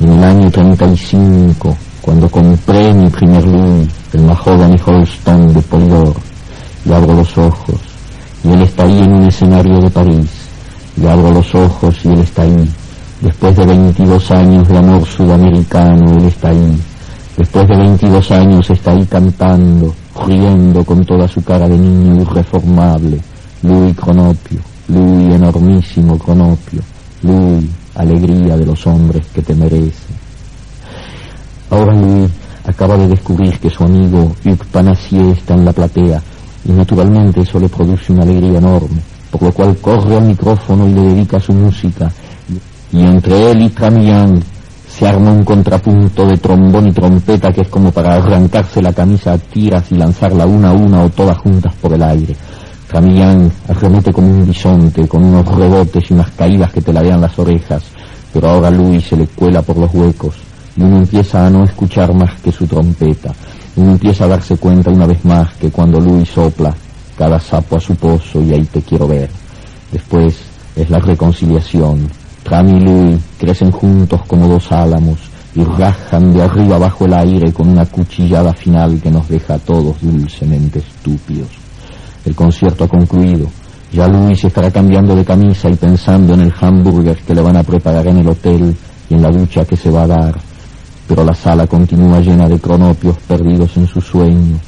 [0.00, 6.16] en el año 35, cuando compré mi primer Louis, el Mahogany Holston de Polydor,
[6.84, 7.80] y abro los ojos,
[8.42, 10.30] y él está ahí en un escenario de París,
[11.00, 12.68] y abro los ojos y él está ahí,
[13.20, 16.82] después de 22 años de amor sudamericano, él está ahí,
[17.36, 19.94] después de 22 años está ahí cantando,
[20.26, 23.20] riendo con toda su cara de niño irreformable,
[23.62, 26.82] Louis Cronopio, Louis enormísimo Cronopio,
[27.22, 30.16] Louis alegría de los hombres que te merecen.
[31.70, 32.30] Ahora Louis
[32.66, 36.22] acaba de descubrir que su amigo Hugues está en la platea
[36.64, 40.94] y naturalmente eso le produce una alegría enorme, por lo cual corre al micrófono y
[40.94, 42.10] le dedica su música.
[42.92, 44.42] Y entre él y Tramillan
[44.90, 49.32] se arma un contrapunto de trombón y trompeta que es como para arrancarse la camisa
[49.32, 52.34] a tiras y lanzarla una a una o todas juntas por el aire.
[52.88, 57.38] Tramillán arremete como un bisonte, con unos rebotes y unas caídas que te ladean las
[57.38, 57.84] orejas,
[58.32, 60.34] pero ahora Luis se le cuela por los huecos
[60.76, 63.32] y uno empieza a no escuchar más que su trompeta.
[63.76, 66.74] Uno empieza a darse cuenta una vez más que cuando Luis sopla,
[67.16, 69.30] cada sapo a su pozo y ahí te quiero ver.
[69.92, 70.36] Después
[70.74, 72.19] es la reconciliación.
[72.50, 75.20] Tram y crecen juntos como dos álamos
[75.54, 79.58] y rajan de arriba abajo el aire con una cuchillada final que nos deja a
[79.60, 81.46] todos dulcemente estúpidos.
[82.24, 83.46] El concierto ha concluido.
[83.92, 87.62] Ya Luis estará cambiando de camisa y pensando en el hamburger que le van a
[87.62, 88.74] preparar en el hotel
[89.08, 90.34] y en la ducha que se va a dar.
[91.06, 94.58] Pero la sala continúa llena de cronopios perdidos en su sueño,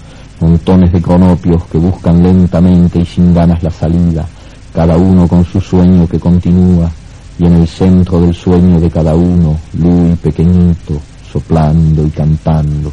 [0.40, 4.25] montones de cronopios que buscan lentamente y sin ganas la salida,
[4.73, 6.88] cada uno con su sueño que continúa,
[7.42, 11.00] y en el centro del sueño de cada uno, Luis pequeñito,
[11.33, 12.92] soplando y cantando.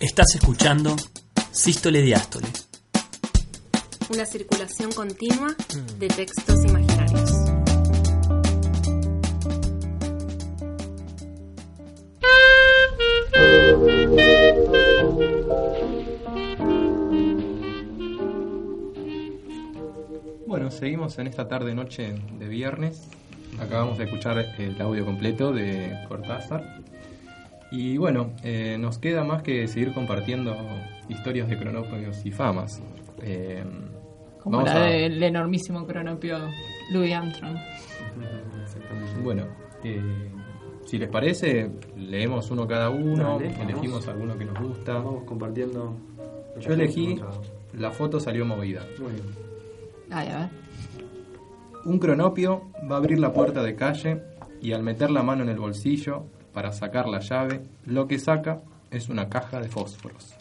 [0.00, 0.96] Estás escuchando
[1.52, 2.48] Sístole Diástole.
[4.12, 5.54] Una circulación continua
[6.00, 6.93] de textos imaginarios.
[20.64, 23.06] Bueno, seguimos en esta tarde noche de viernes.
[23.60, 26.80] Acabamos de escuchar el audio completo de Cortázar.
[27.70, 30.56] Y bueno, eh, nos queda más que seguir compartiendo
[31.10, 32.80] historias de cronopios y famas.
[33.20, 33.62] Eh,
[34.42, 36.38] Como la a- del enormísimo cronopio
[36.94, 37.58] Louis Armstrong.
[39.22, 39.44] Bueno,
[39.84, 40.00] eh,
[40.86, 44.08] si les parece, leemos uno cada uno, Dale, elegimos vamos.
[44.08, 44.94] alguno que nos gusta.
[44.94, 45.94] Vamos compartiendo.
[46.58, 47.20] Yo elegí
[47.74, 48.80] La foto salió movida.
[48.98, 49.44] Muy bien.
[51.84, 54.22] Un cronopio va a abrir la puerta de calle
[54.60, 58.62] y al meter la mano en el bolsillo para sacar la llave, lo que saca
[58.90, 60.34] es una caja de fósforos.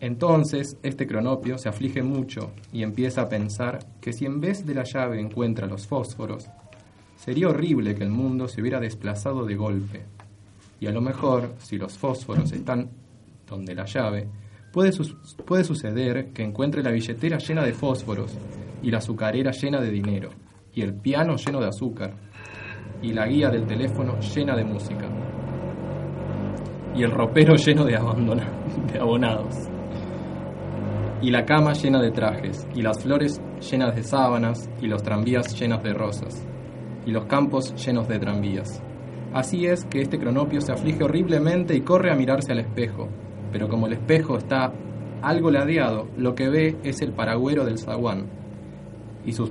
[0.00, 4.74] Entonces, este cronopio se aflige mucho y empieza a pensar que si en vez de
[4.74, 6.48] la llave encuentra los fósforos,
[7.16, 10.04] sería horrible que el mundo se hubiera desplazado de golpe.
[10.80, 12.90] Y a lo mejor, si los fósforos están
[13.48, 14.28] donde la llave,
[14.76, 14.90] puede,
[15.46, 18.36] puede suceder que encuentre la billetera llena de fósforos
[18.82, 20.28] y la azucarera llena de dinero
[20.74, 22.12] y el piano lleno de azúcar
[23.00, 25.08] y la guía del teléfono llena de música
[26.94, 29.54] y el ropero lleno de, de abonados
[31.22, 35.58] y la cama llena de trajes y las flores llenas de sábanas y los tranvías
[35.58, 36.46] llenas de rosas
[37.06, 38.82] y los campos llenos de tranvías.
[39.32, 43.08] Así es que este cronopio se aflige horriblemente y corre a mirarse al espejo,
[43.56, 44.70] pero como el espejo está
[45.22, 48.26] algo ladeado, lo que ve es el paragüero del zaguán,
[49.24, 49.50] y sus,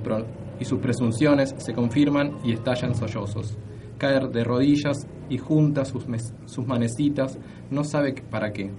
[0.60, 3.58] y sus presunciones se confirman y estallan sollozos.
[3.98, 6.06] Caer de rodillas y junta sus,
[6.44, 7.36] sus manecitas,
[7.72, 8.70] no sabe para qué.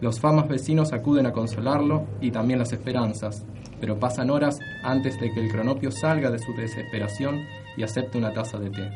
[0.00, 3.44] Los famas vecinos acuden a consolarlo y también las esperanzas,
[3.80, 7.40] pero pasan horas antes de que el cronopio salga de su desesperación
[7.76, 8.88] y acepte una taza de té.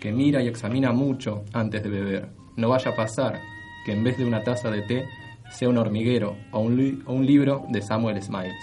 [0.00, 2.28] Que mira y examina mucho antes de beber.
[2.56, 3.53] No vaya a pasar
[3.84, 5.04] que en vez de una taza de té
[5.50, 8.54] sea un hormiguero o un, li- o un libro de Samuel Smiles.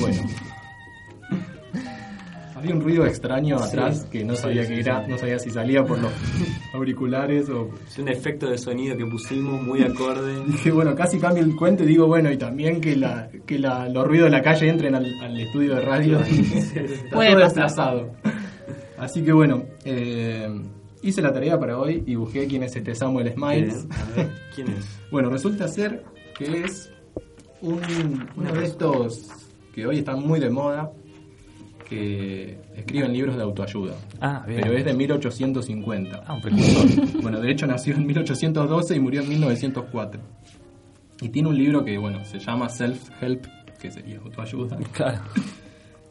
[0.00, 0.22] Bueno.
[2.54, 3.64] Había un ruido extraño Sí.
[3.64, 5.10] atrás que no sabía sí, que era, sí.
[5.10, 6.12] no sabía si salía por los
[6.74, 10.44] auriculares o Es un efecto de sonido que pusimos muy acorde.
[10.46, 13.88] Dije, bueno, casi cambio el cuento y digo, bueno, y también que, la, que la,
[13.88, 16.20] los ruidos de la calle entren al, al estudio de radio.
[16.20, 18.10] Está Puede todo desplazado.
[18.96, 20.48] Así que bueno, eh,
[21.02, 23.86] hice la tarea para hoy y busqué quién es este Samuel Smiles.
[23.90, 24.98] A ver, ¿Quién es?
[25.10, 26.04] Bueno, resulta ser
[26.36, 26.90] que es
[27.60, 29.28] un, uno de estos
[29.74, 30.90] que hoy están muy de moda,
[31.88, 33.94] que escriben libros de autoayuda.
[34.20, 34.60] Ah, bien.
[34.62, 36.24] Pero es de 1850.
[36.26, 37.06] Ah, un precursor.
[37.22, 40.20] Bueno, de hecho nació en 1812 y murió en 1904.
[41.20, 43.46] Y tiene un libro que, bueno, se llama Self-Help,
[43.78, 44.78] que sería autoayuda.
[44.92, 45.20] Claro.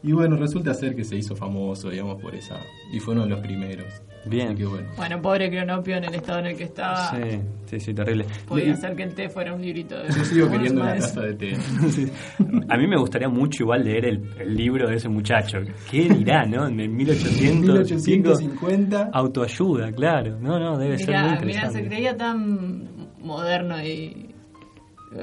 [0.04, 2.56] Y bueno, resulta ser que se hizo famoso, digamos, por esa.
[2.92, 3.86] Y fue uno de los primeros.
[4.26, 4.48] Bien.
[4.48, 4.88] Así que bueno.
[4.96, 7.10] Bueno, pobre Cronopio en el estado en el que estaba.
[7.10, 8.24] Sí, sí, sí, terrible.
[8.48, 10.08] Podía ser que el té fuera un librito de.
[10.08, 11.52] Yo sigo queriendo una taza de té.
[12.68, 15.58] A mí me gustaría mucho igual leer el, el libro de ese muchacho.
[15.90, 16.66] ¿Qué dirá, no?
[16.66, 19.10] En 1800, 1850.
[19.12, 20.38] Autoayuda, claro.
[20.40, 21.78] No, no, debe ser muy Mirá, mirá, interesante.
[21.82, 22.88] se creía tan
[23.20, 24.28] moderno y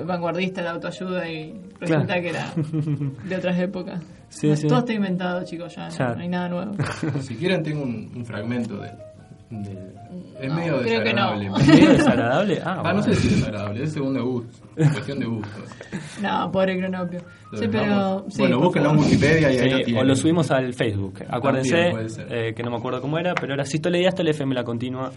[0.05, 2.21] vanguardista de autoayuda y resulta Claro.
[2.21, 2.53] que era
[3.25, 4.03] de otras épocas.
[4.29, 4.67] Sí, sí.
[4.67, 6.15] Todo está inventado, chicos, ya, no- Ya.
[6.15, 6.71] no hay nada nuevo.
[7.21, 8.89] Si quieren tengo un, un fragmento de...
[9.49, 9.89] de-
[10.41, 11.35] es No, medio creo que no.
[11.37, 11.49] desagradable.
[11.67, 12.61] ¿Medio desagradable?
[12.63, 12.97] Ah, Ah, bueno.
[12.97, 14.67] no sé si es desagradable, es según de gusto.
[14.75, 15.63] Cuestión de gustos.
[16.21, 17.19] No, pobre cronopio.
[17.51, 17.83] Lo Sí, pero.
[17.83, 18.23] dejamos.
[18.33, 18.97] sí, bueno, búsquenlo en.
[18.99, 20.03] Wikipedia y ahí Sí, lo tienen.
[20.03, 21.19] o lo subimos al Facebook.
[21.27, 22.27] Acuérdense, También puede ser.
[22.33, 25.11] eh, que no me acuerdo cómo era, pero era Sistole Diástole FM la continua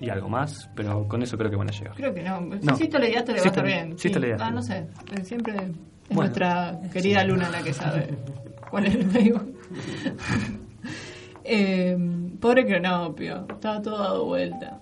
[0.00, 1.94] y algo más, pero con eso creo que van a llegar.
[1.94, 2.40] Creo que no.
[2.40, 2.76] No.
[2.76, 3.92] Si esto le diaste le va a estar bien.
[3.92, 4.08] Sí.
[4.08, 4.54] sístole Ah, diástole.
[4.54, 5.24] no sé.
[5.24, 5.62] Siempre es
[6.08, 6.22] Bueno.
[6.22, 8.08] nuestra querida Luna la que sabe
[8.70, 9.54] cuál es el Facebook.
[11.44, 11.96] eh,
[12.40, 13.46] pobre cronopio.
[13.48, 14.80] Estaba todo dado vuelta.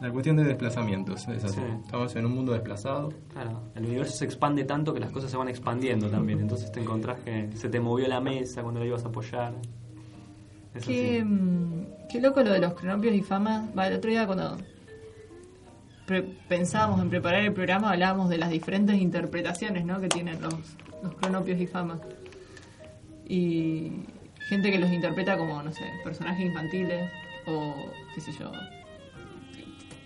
[0.00, 1.56] La cuestión de desplazamientos, es así.
[1.56, 1.62] Sí.
[1.84, 3.10] Estamos en un mundo desplazado.
[3.34, 6.40] Claro, el universo se expande tanto que las cosas se van expandiendo también.
[6.40, 9.52] Entonces te encontrás que se te movió la mesa cuando la ibas a apoyar.
[10.86, 13.68] Qué, mm, qué loco lo de los cronopios y fama.
[13.76, 14.56] Va, el otro día cuando
[16.06, 20.00] pre- pensábamos en preparar el programa hablábamos de las diferentes interpretaciones ¿no?
[20.00, 20.54] que tienen los,
[21.02, 22.00] los cronopios y fama.
[23.28, 23.92] Y
[24.48, 27.10] gente que los interpreta como, no sé, personajes infantiles
[27.46, 27.74] o,
[28.14, 28.50] qué sé yo,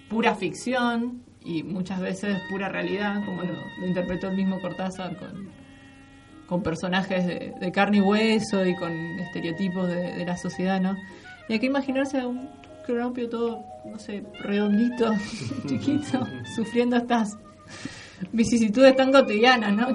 [0.09, 5.49] pura ficción y muchas veces pura realidad, como lo, lo interpretó el mismo Cortázar con,
[6.47, 10.97] con personajes de, carne y hueso y con estereotipos de, la sociedad, ¿no?
[11.49, 12.49] Y hay que imaginarse a un
[12.87, 15.13] cronopio todo, no sé, redondito,
[15.67, 17.37] chiquito, sufriendo estas
[18.33, 19.89] vicisitudes tan cotidianas, ¿no?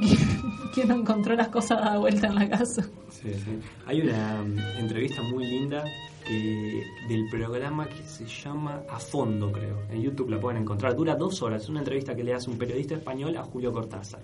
[0.73, 2.83] ¿Quién, no encontró las cosas a vuelta en la casa?
[3.09, 3.59] Sí, sí.
[3.85, 5.83] Hay una mm, entrevista muy linda
[6.25, 9.81] que, del programa que se llama A Fondo, creo.
[9.89, 10.95] En YouTube la pueden encontrar.
[10.95, 11.63] Dura dos horas.
[11.63, 14.21] Es una entrevista que le hace un periodista español a Julio Cortázar.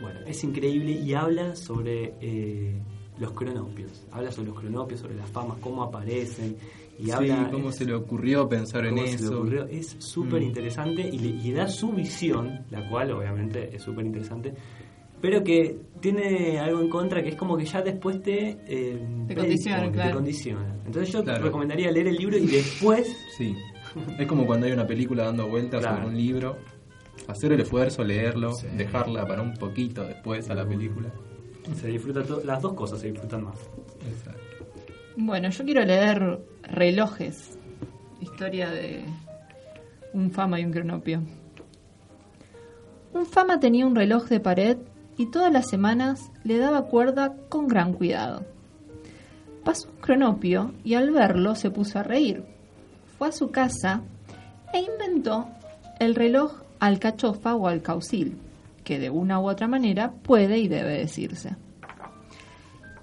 [0.00, 2.80] Bueno, es increíble y habla sobre eh,
[3.18, 4.06] los cronopios.
[4.12, 6.56] Habla sobre los cronopios, sobre las famas, cómo aparecen.
[6.98, 9.38] Y Sí, habla cómo se le ocurrió pensar en cómo se le eso.
[9.40, 9.64] ocurrió.
[9.66, 10.44] Es súper Mm.
[10.46, 14.52] interesante y, le- y da su visión, la cual obviamente es súper interesante,
[15.20, 19.34] pero que tiene algo en contra que es como que ya después te, eh, Te
[19.34, 20.10] condiciona, claro.
[20.10, 20.76] te condiciona.
[20.86, 21.44] Entonces yo Claro.
[21.44, 23.54] recomendaría leer el libro y después Sí.
[24.18, 25.96] Es como cuando hay una película dando vueltas Claro.
[26.02, 26.56] sobre un libro.
[27.28, 31.10] Hacer el esfuerzo, leerlo, dejarla para un poquito después a la película.
[31.74, 33.58] se disfruta todo, las dos cosas se disfrutan más.
[34.08, 34.40] Exacto.
[35.16, 37.58] Bueno, yo quiero leer Relojes,
[38.20, 39.04] historia de
[40.12, 41.22] un fama y un cronopio.
[43.12, 44.78] Un fama tenía un reloj de pared
[45.16, 48.46] y todas las semanas le daba cuerda con gran cuidado.
[49.64, 52.44] Pasó un cronopio y al verlo se puso a reír.
[53.18, 54.02] Fue a su casa
[54.72, 55.48] e inventó
[55.98, 58.36] el reloj alcachofa o alcaucil,
[58.84, 61.56] que de una u otra manera puede y debe decirse.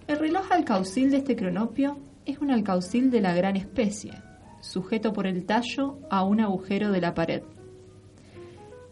[0.07, 4.13] El reloj alcaucil de este cronopio es un alcaucil de la gran especie,
[4.61, 7.43] sujeto por el tallo a un agujero de la pared.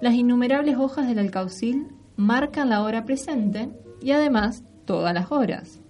[0.01, 3.69] Las innumerables hojas del alcaucil marcan la hora presente
[4.01, 5.81] y además todas las horas,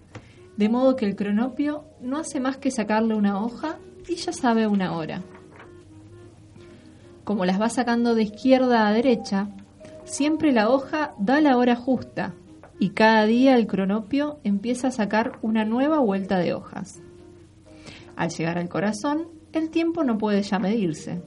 [0.58, 4.68] de modo que el cronopio no hace más que sacarle una hoja y ya sabe
[4.68, 5.22] una hora.
[7.24, 9.50] Como las va sacando de izquierda a derecha,
[10.04, 12.34] siempre la hoja da la hora justa
[12.80, 17.02] y cada día el cronopio empieza a sacar una nueva vuelta de hojas.
[18.16, 21.22] Al llegar al corazón, el tiempo no puede ya medirse,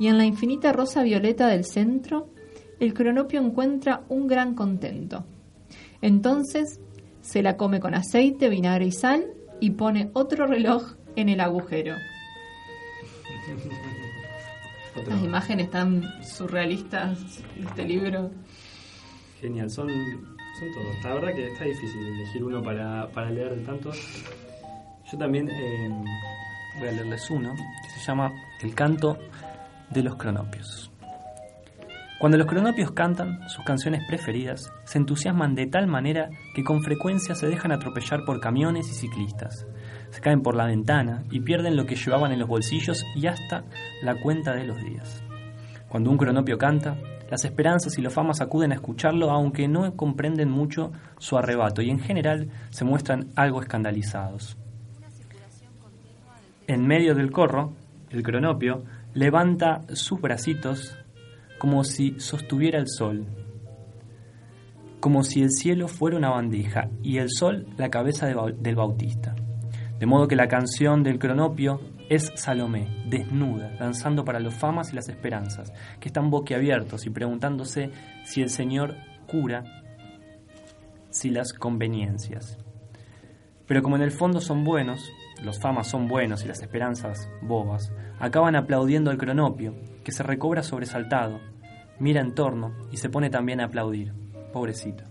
[0.00, 2.28] y en la infinita rosa violeta del centro,
[2.80, 5.24] el cronopio encuentra un gran contento.
[6.00, 6.80] Entonces,
[7.20, 9.26] se la come con aceite, vinagre y sal
[9.60, 11.94] y pone otro reloj en el agujero.
[14.96, 18.30] Otro- Las imágenes tan surrealistas de este libro.
[19.40, 21.04] Genial, son, son todos.
[21.04, 23.96] La verdad que está difícil elegir uno para, para leer de tantos.
[25.10, 25.88] Yo también eh,
[26.78, 29.16] voy a leerles uno que se llama El canto
[29.90, 30.90] de los cronopios.
[32.20, 37.34] Cuando los cronopios cantan sus canciones preferidas, se entusiasman de tal manera que con frecuencia
[37.34, 39.66] se dejan atropellar por camiones y ciclistas.
[40.10, 43.64] Se caen por la ventana y pierden lo que llevaban en los bolsillos y hasta
[44.02, 45.22] la cuenta de los días.
[45.88, 46.96] Cuando un cronopio canta,
[47.30, 51.90] las esperanzas y los famas acuden a escucharlo aunque no comprenden mucho su arrebato y
[51.90, 54.56] en general se muestran algo escandalizados.
[56.66, 57.72] En medio del corro,
[58.10, 58.84] el cronopio
[59.14, 60.96] levanta sus bracitos
[61.58, 63.26] como si sostuviera el sol,
[65.00, 69.34] como si el cielo fuera una bandeja y el sol la cabeza del bautista.
[70.00, 71.78] De modo que la canción del cronopio
[72.08, 77.90] es Salomé, desnuda, danzando para los famas y las esperanzas, que están boquiabiertos y preguntándose
[78.24, 78.96] si el Señor
[79.26, 79.62] cura,
[81.10, 82.56] si las conveniencias.
[83.66, 87.92] Pero como en el fondo son buenos, los famas son buenos y las esperanzas bobas,
[88.18, 91.40] acaban aplaudiendo al cronopio, que se recobra sobresaltado,
[91.98, 94.14] mira en torno y se pone también a aplaudir.
[94.50, 95.04] Pobrecito.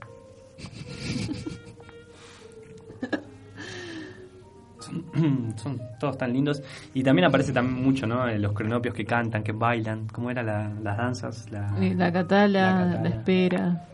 [5.57, 6.61] Son, todos tan lindos.
[6.93, 8.27] Y también aparece también mucho, ¿no?
[8.27, 10.07] Eh, Los cronopios que cantan, que bailan.
[10.11, 11.49] ¿Cómo eran la- las danzas?
[11.51, 13.85] La, La catala, La espera,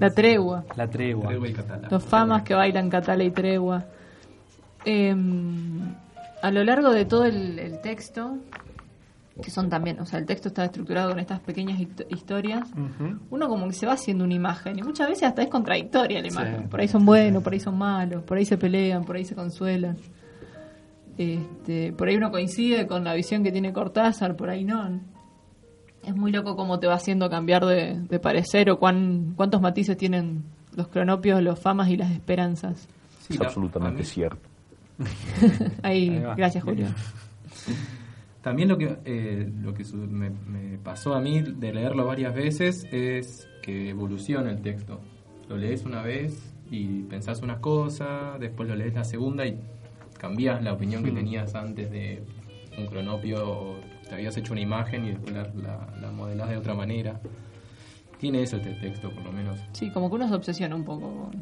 [0.00, 0.64] la tregua.
[0.76, 1.28] la tregua.
[1.28, 1.90] Tregua y catalán.
[1.90, 3.84] Los famas que bailan catala y tregua.
[4.84, 5.14] Eh,
[6.42, 8.36] a lo largo de todo el, el texto,
[9.42, 12.68] que son también, o sea, el texto está estructurado con estas pequeñas histo- historias,
[13.30, 16.30] uno como que se va haciendo una imagen y muchas veces hasta es contradictoria la
[16.30, 16.34] Sí.
[16.36, 16.68] imagen.
[16.68, 19.34] Por ahí son buenos, por ahí son malos, por ahí se pelean, por ahí se
[19.34, 19.96] consuelan.
[21.18, 25.00] Este, por ahí uno coincide con la visión que tiene Cortázar, por ahí no.
[26.04, 29.96] Es muy loco cómo te va haciendo cambiar de, de parecer o cuán, cuántos matices
[29.96, 32.86] tienen los cronopios, los famas y las esperanzas.
[33.26, 34.38] Sí, Es absolutamente cierto.
[35.82, 36.86] Ahí, Ahí gracias Julio.
[38.46, 42.32] También lo que, eh, lo que su- me, me pasó a mí de leerlo varias
[42.32, 45.00] veces es que evoluciona el texto.
[45.48, 49.58] Lo lees una vez y pensás una cosa, después lo lees la segunda y
[50.16, 51.14] cambias la opinión que Hmm.
[51.16, 52.22] tenías antes de
[52.78, 53.74] un cronopio, o
[54.08, 57.20] te habías hecho una imagen y después la, la, la modelás de otra manera.
[58.20, 59.58] Tiene eso este texto, por lo menos.
[59.72, 61.32] Sí, como que uno se obsesiona un poco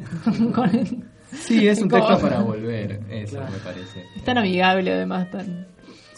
[0.55, 3.52] con, el- Sí, es un texto para volver, eso Claro.
[3.52, 4.07] me parece.
[4.16, 5.66] Es tan amigable además, tan...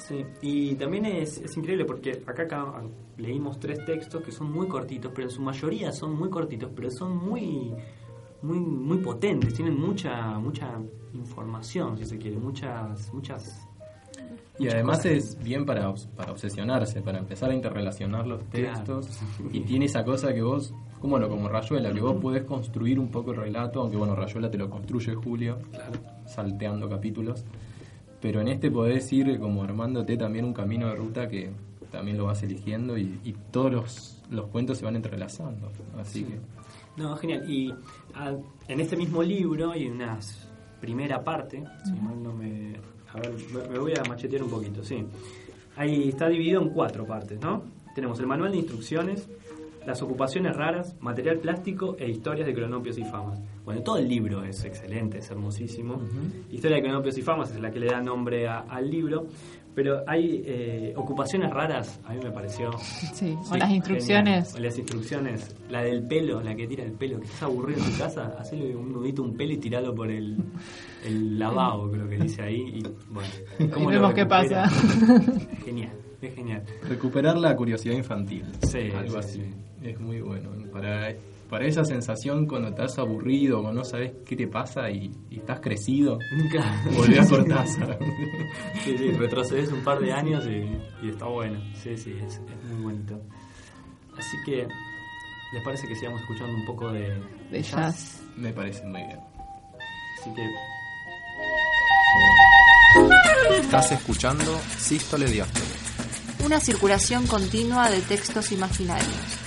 [0.06, 2.82] Sí, y también es, es increíble porque acá, acá
[3.16, 6.90] leímos tres textos que son muy cortitos, pero en su mayoría son muy cortitos, pero
[6.90, 7.72] son muy
[8.42, 10.78] muy muy potentes, tienen mucha mucha
[11.14, 13.66] información, si se quiere, muchas muchas
[14.58, 18.74] Y además es bien para, para obsesionarse, para empezar a interrelacionar los Claro.
[18.74, 19.20] textos.
[19.52, 23.08] Y tiene esa cosa que vos, como lo como Rayuela, que vos podés construir un
[23.08, 25.58] poco el relato, aunque bueno, Rayuela te lo construye Julio,
[26.26, 27.44] salteando capítulos.
[28.20, 31.50] Pero en este podés ir como armándote también un camino de ruta que
[31.90, 35.70] también lo vas eligiendo y, y todos los, los cuentos se van entrelazando.
[35.98, 36.38] Así que
[36.96, 37.48] No, genial.
[37.50, 37.72] Y
[38.14, 38.34] ah,
[38.68, 40.18] en este mismo libro hay una
[40.80, 42.76] primera parte, si mal no me...
[43.12, 45.04] A ver, me- me voy a machetear un poquito, sí.
[45.76, 47.62] Ahí está dividido en cuatro partes, ¿no?
[47.94, 49.28] Tenemos el manual de instrucciones,
[49.86, 53.40] las ocupaciones raras, material plástico e historias de cronopios y famas.
[53.64, 56.00] Bueno, todo el libro es excelente, es hermosísimo.
[56.50, 59.26] Historia de cronopios y famas es la que le da nombre a- al libro.
[59.74, 62.70] Pero hay eh, ocupaciones raras, a mí me pareció.
[62.78, 64.44] Sí, o Sí, las instrucciones.
[64.46, 64.56] genial.
[64.56, 65.56] O las instrucciones.
[65.68, 67.18] La del pelo, la que tira el pelo.
[67.18, 70.38] Que estás aburrido en tu casa, hacele un nudito, un pelo y tiralo por el,
[71.04, 72.56] el lavabo, creo que dice ahí.
[72.78, 72.82] Y
[73.12, 73.28] bueno,
[73.58, 74.66] Y ¿cómo lo vemos qué pasa.
[75.64, 75.92] Genial,
[76.22, 76.62] es genial.
[76.88, 78.44] recuperar la curiosidad infantil.
[78.62, 79.42] Sí, algo sí, así.
[79.42, 79.54] sí.
[79.88, 80.50] Es muy bueno.
[80.72, 81.14] Para,
[81.48, 85.60] para esa sensación cuando estás aburrido, cuando no sabes qué te pasa y, y estás
[85.60, 86.82] crecido, Nunca.
[86.96, 87.98] volví a Cortázar.
[88.84, 91.60] Sí, sí, retrocedes un par de años y, y está bueno.
[91.82, 93.20] Sí, sí, es, es muy bonito.
[94.16, 94.66] Así que,
[95.52, 98.22] ¿les parece que sigamos escuchando un poco de, De jazz.
[98.36, 99.18] Me parece muy bien.
[100.20, 100.46] Así que
[103.60, 105.66] Estás escuchando Sístole Diástole.
[106.46, 109.45] Una circulación continua de textos imaginarios.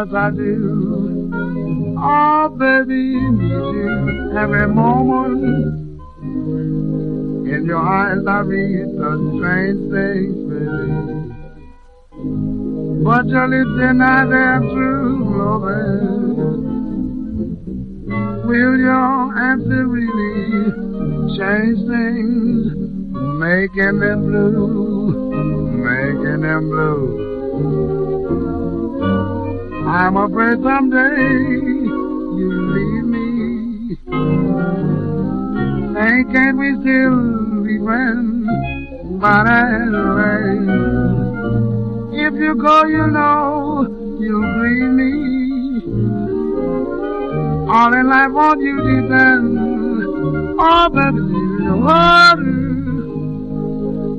[0.00, 1.30] Honest I do.
[1.98, 5.44] Oh, baby, you every moment.
[7.46, 10.88] In your eyes I read such strange things, baby.
[13.04, 16.30] But your lips deny their true loving.
[18.46, 20.72] Will your answer really
[21.36, 22.72] change things?
[23.38, 25.30] Making them blue,
[25.76, 28.49] making them blue.
[29.86, 31.16] I'm afraid someday
[32.38, 33.96] you leave me.
[35.98, 38.46] And can't we still be friends?
[39.20, 41.10] But anyway.
[42.12, 43.86] If you go, you know
[44.20, 45.12] you'll grieve me.
[47.72, 49.60] All in life on you depends.
[50.58, 51.20] Oh, baby,
[51.64, 52.38] know what?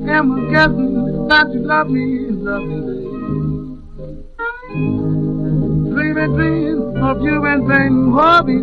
[0.09, 2.77] Am I guessing that you love me, love me,
[6.21, 8.57] I dream of you and think what we.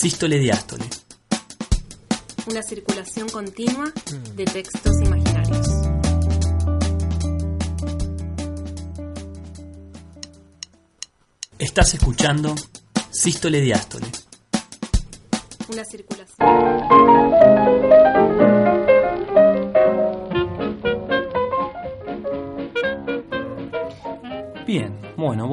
[0.00, 0.86] Sístole Diástole.
[2.46, 3.92] Una circulación continua
[4.34, 5.68] de textos imaginarios.
[11.58, 12.54] Estás escuchando
[13.10, 13.60] Sístole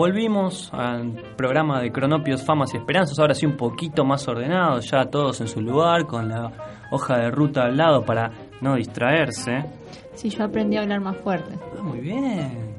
[0.07, 5.03] volvimos al programa de Cronopios, Famas y Esperanzas, ahora sí un poquito más ordenado, ya
[5.07, 6.49] todos en su lugar, con la
[6.91, 8.31] hoja de ruta al lado para
[8.61, 9.65] no distraerse.
[10.13, 11.59] Sí, yo aprendí a hablar más fuerte.
[11.77, 12.73] Ah, muy bien.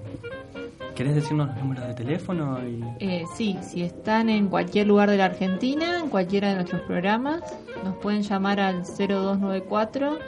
[0.95, 2.67] ¿Querés decirnos los números de teléfono?
[2.67, 2.83] Y...
[2.99, 7.43] Eh, sí, si están en cualquier lugar de la Argentina, en cualquiera de nuestros programas,
[7.85, 10.19] nos pueden llamar al 0294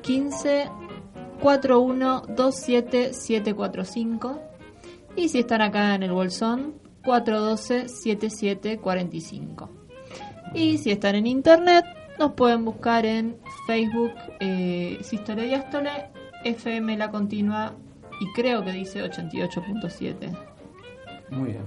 [0.00, 0.70] 15
[1.42, 4.53] 41 27 745
[5.16, 9.70] y si están acá en el Bolsón 412 7745
[10.54, 11.84] y si están en internet
[12.18, 13.36] nos pueden buscar en
[13.66, 15.90] Facebook eh, Sístole Diástole
[16.44, 17.74] FM La Continua
[18.20, 20.36] y creo que dice 88.7
[21.30, 21.64] Muy bien.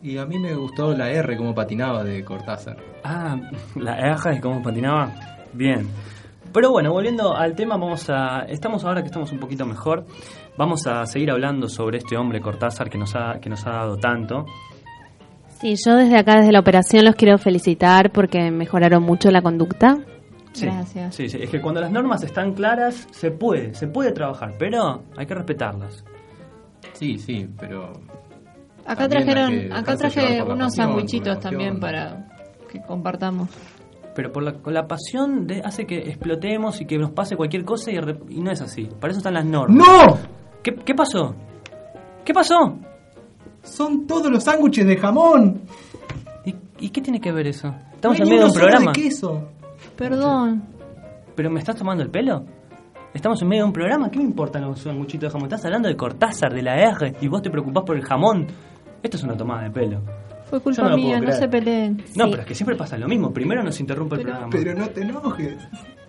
[0.00, 2.76] Y a mí me gustó la R como patinaba de Cortázar.
[3.02, 3.36] Ah,
[3.74, 5.12] la R es como patinaba.
[5.52, 5.88] Bien.
[6.52, 8.42] Pero bueno, volviendo al tema, vamos a.
[8.42, 10.06] Estamos ahora que estamos un poquito mejor.
[10.58, 13.96] Vamos a seguir hablando sobre este hombre Cortázar que nos ha, que nos ha dado
[13.96, 14.44] tanto.
[15.60, 19.98] Sí, yo desde acá, desde la operación, los quiero felicitar porque mejoraron mucho la conducta.
[20.50, 21.14] Sí, Gracias.
[21.14, 25.04] Sí, sí, es que cuando las normas están claras, se puede, se puede trabajar, pero
[25.16, 26.04] hay que respetarlas.
[26.94, 27.92] Sí, sí, pero.
[28.84, 32.26] Acá trajeron, acá traje unos sandwichitos también para
[32.68, 33.48] que compartamos.
[34.12, 37.64] Pero por la, con la pasión de, hace que explotemos y que nos pase cualquier
[37.64, 37.98] cosa y,
[38.30, 38.88] y no es así.
[38.98, 39.76] Para eso están las normas.
[39.76, 40.38] ¡No!
[40.68, 41.34] ¿Qué, qué pasó?
[42.24, 42.76] ¿Qué pasó?
[43.62, 45.62] Son todos los sándwiches de jamón.
[46.44, 47.74] ¿Y, y qué tiene que ver eso?
[47.94, 48.92] Estamos No en hay medio de un programa.
[48.92, 49.48] de queso.
[49.96, 50.62] Perdón.
[51.34, 52.44] ¿Pero me estás tomando el pelo?
[53.14, 55.46] Estamos en medio de un programa, ¿qué me importan los sanguchitos de jamón?
[55.48, 58.46] Estás hablando de Cortázar, de la R, y vos te preocupás por el jamón.
[59.02, 60.02] Esto es una tomada de pelo.
[60.50, 61.38] Fue Yo culpa no lo mía, no creer.
[61.38, 61.96] se peleen.
[62.14, 62.30] No, Sí.
[62.30, 63.32] pero es que siempre pasa lo mismo.
[63.32, 64.48] Primero nos interrumpe el programa.
[64.50, 65.56] Pero no te enojes.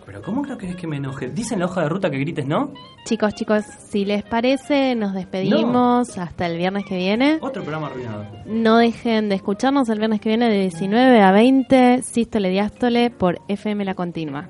[0.10, 1.30] ¿Pero cómo creo que es que me enoje?
[1.30, 2.74] Dice en la hoja de ruta que grites, ¿no?
[3.06, 7.38] Chicos, chicos, si les parece, nos despedimos hasta el viernes que viene.
[7.42, 8.26] Otro programa arruinado.
[8.48, 13.40] No dejen de escucharnos el viernes que viene de 19 a 20, Sístole Diástole por
[13.50, 14.50] FM La Continua.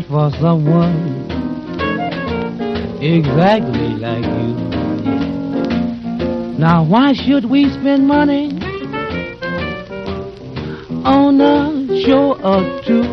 [0.00, 1.28] For someone
[3.02, 4.54] exactly like you.
[6.58, 8.58] Now why should we spend money
[11.04, 13.04] on a show or two?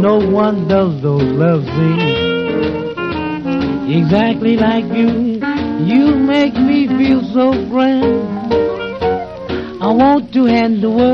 [0.00, 2.34] No one does those love scenes
[3.94, 5.38] exactly like you.
[5.84, 8.32] You make me feel so grand.
[9.80, 11.13] I want to hand the world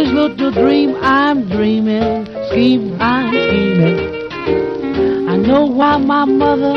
[0.00, 4.28] each foolish little dream I'm dreaming, scheme I'm scheming.
[5.28, 6.74] I know why my mother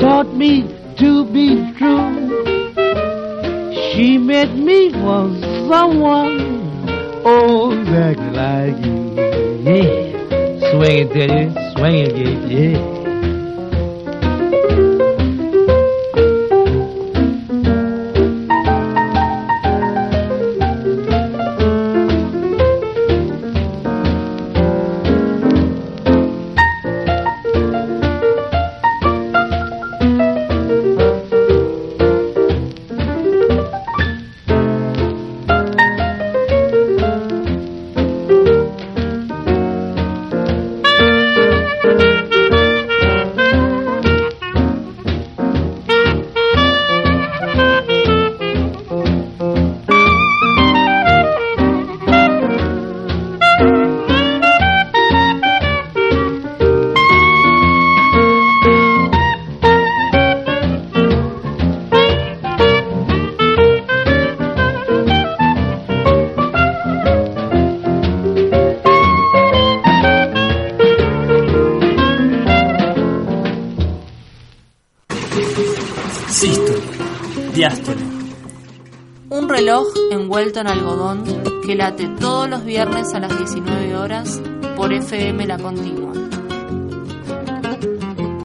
[0.00, 0.62] taught me
[0.98, 2.32] to be true.
[3.92, 5.30] She meant me for
[5.68, 6.82] someone,
[7.24, 9.14] oh, exactly like you.
[9.64, 12.93] Yeah, swing it, Teddy, swing it, yeah,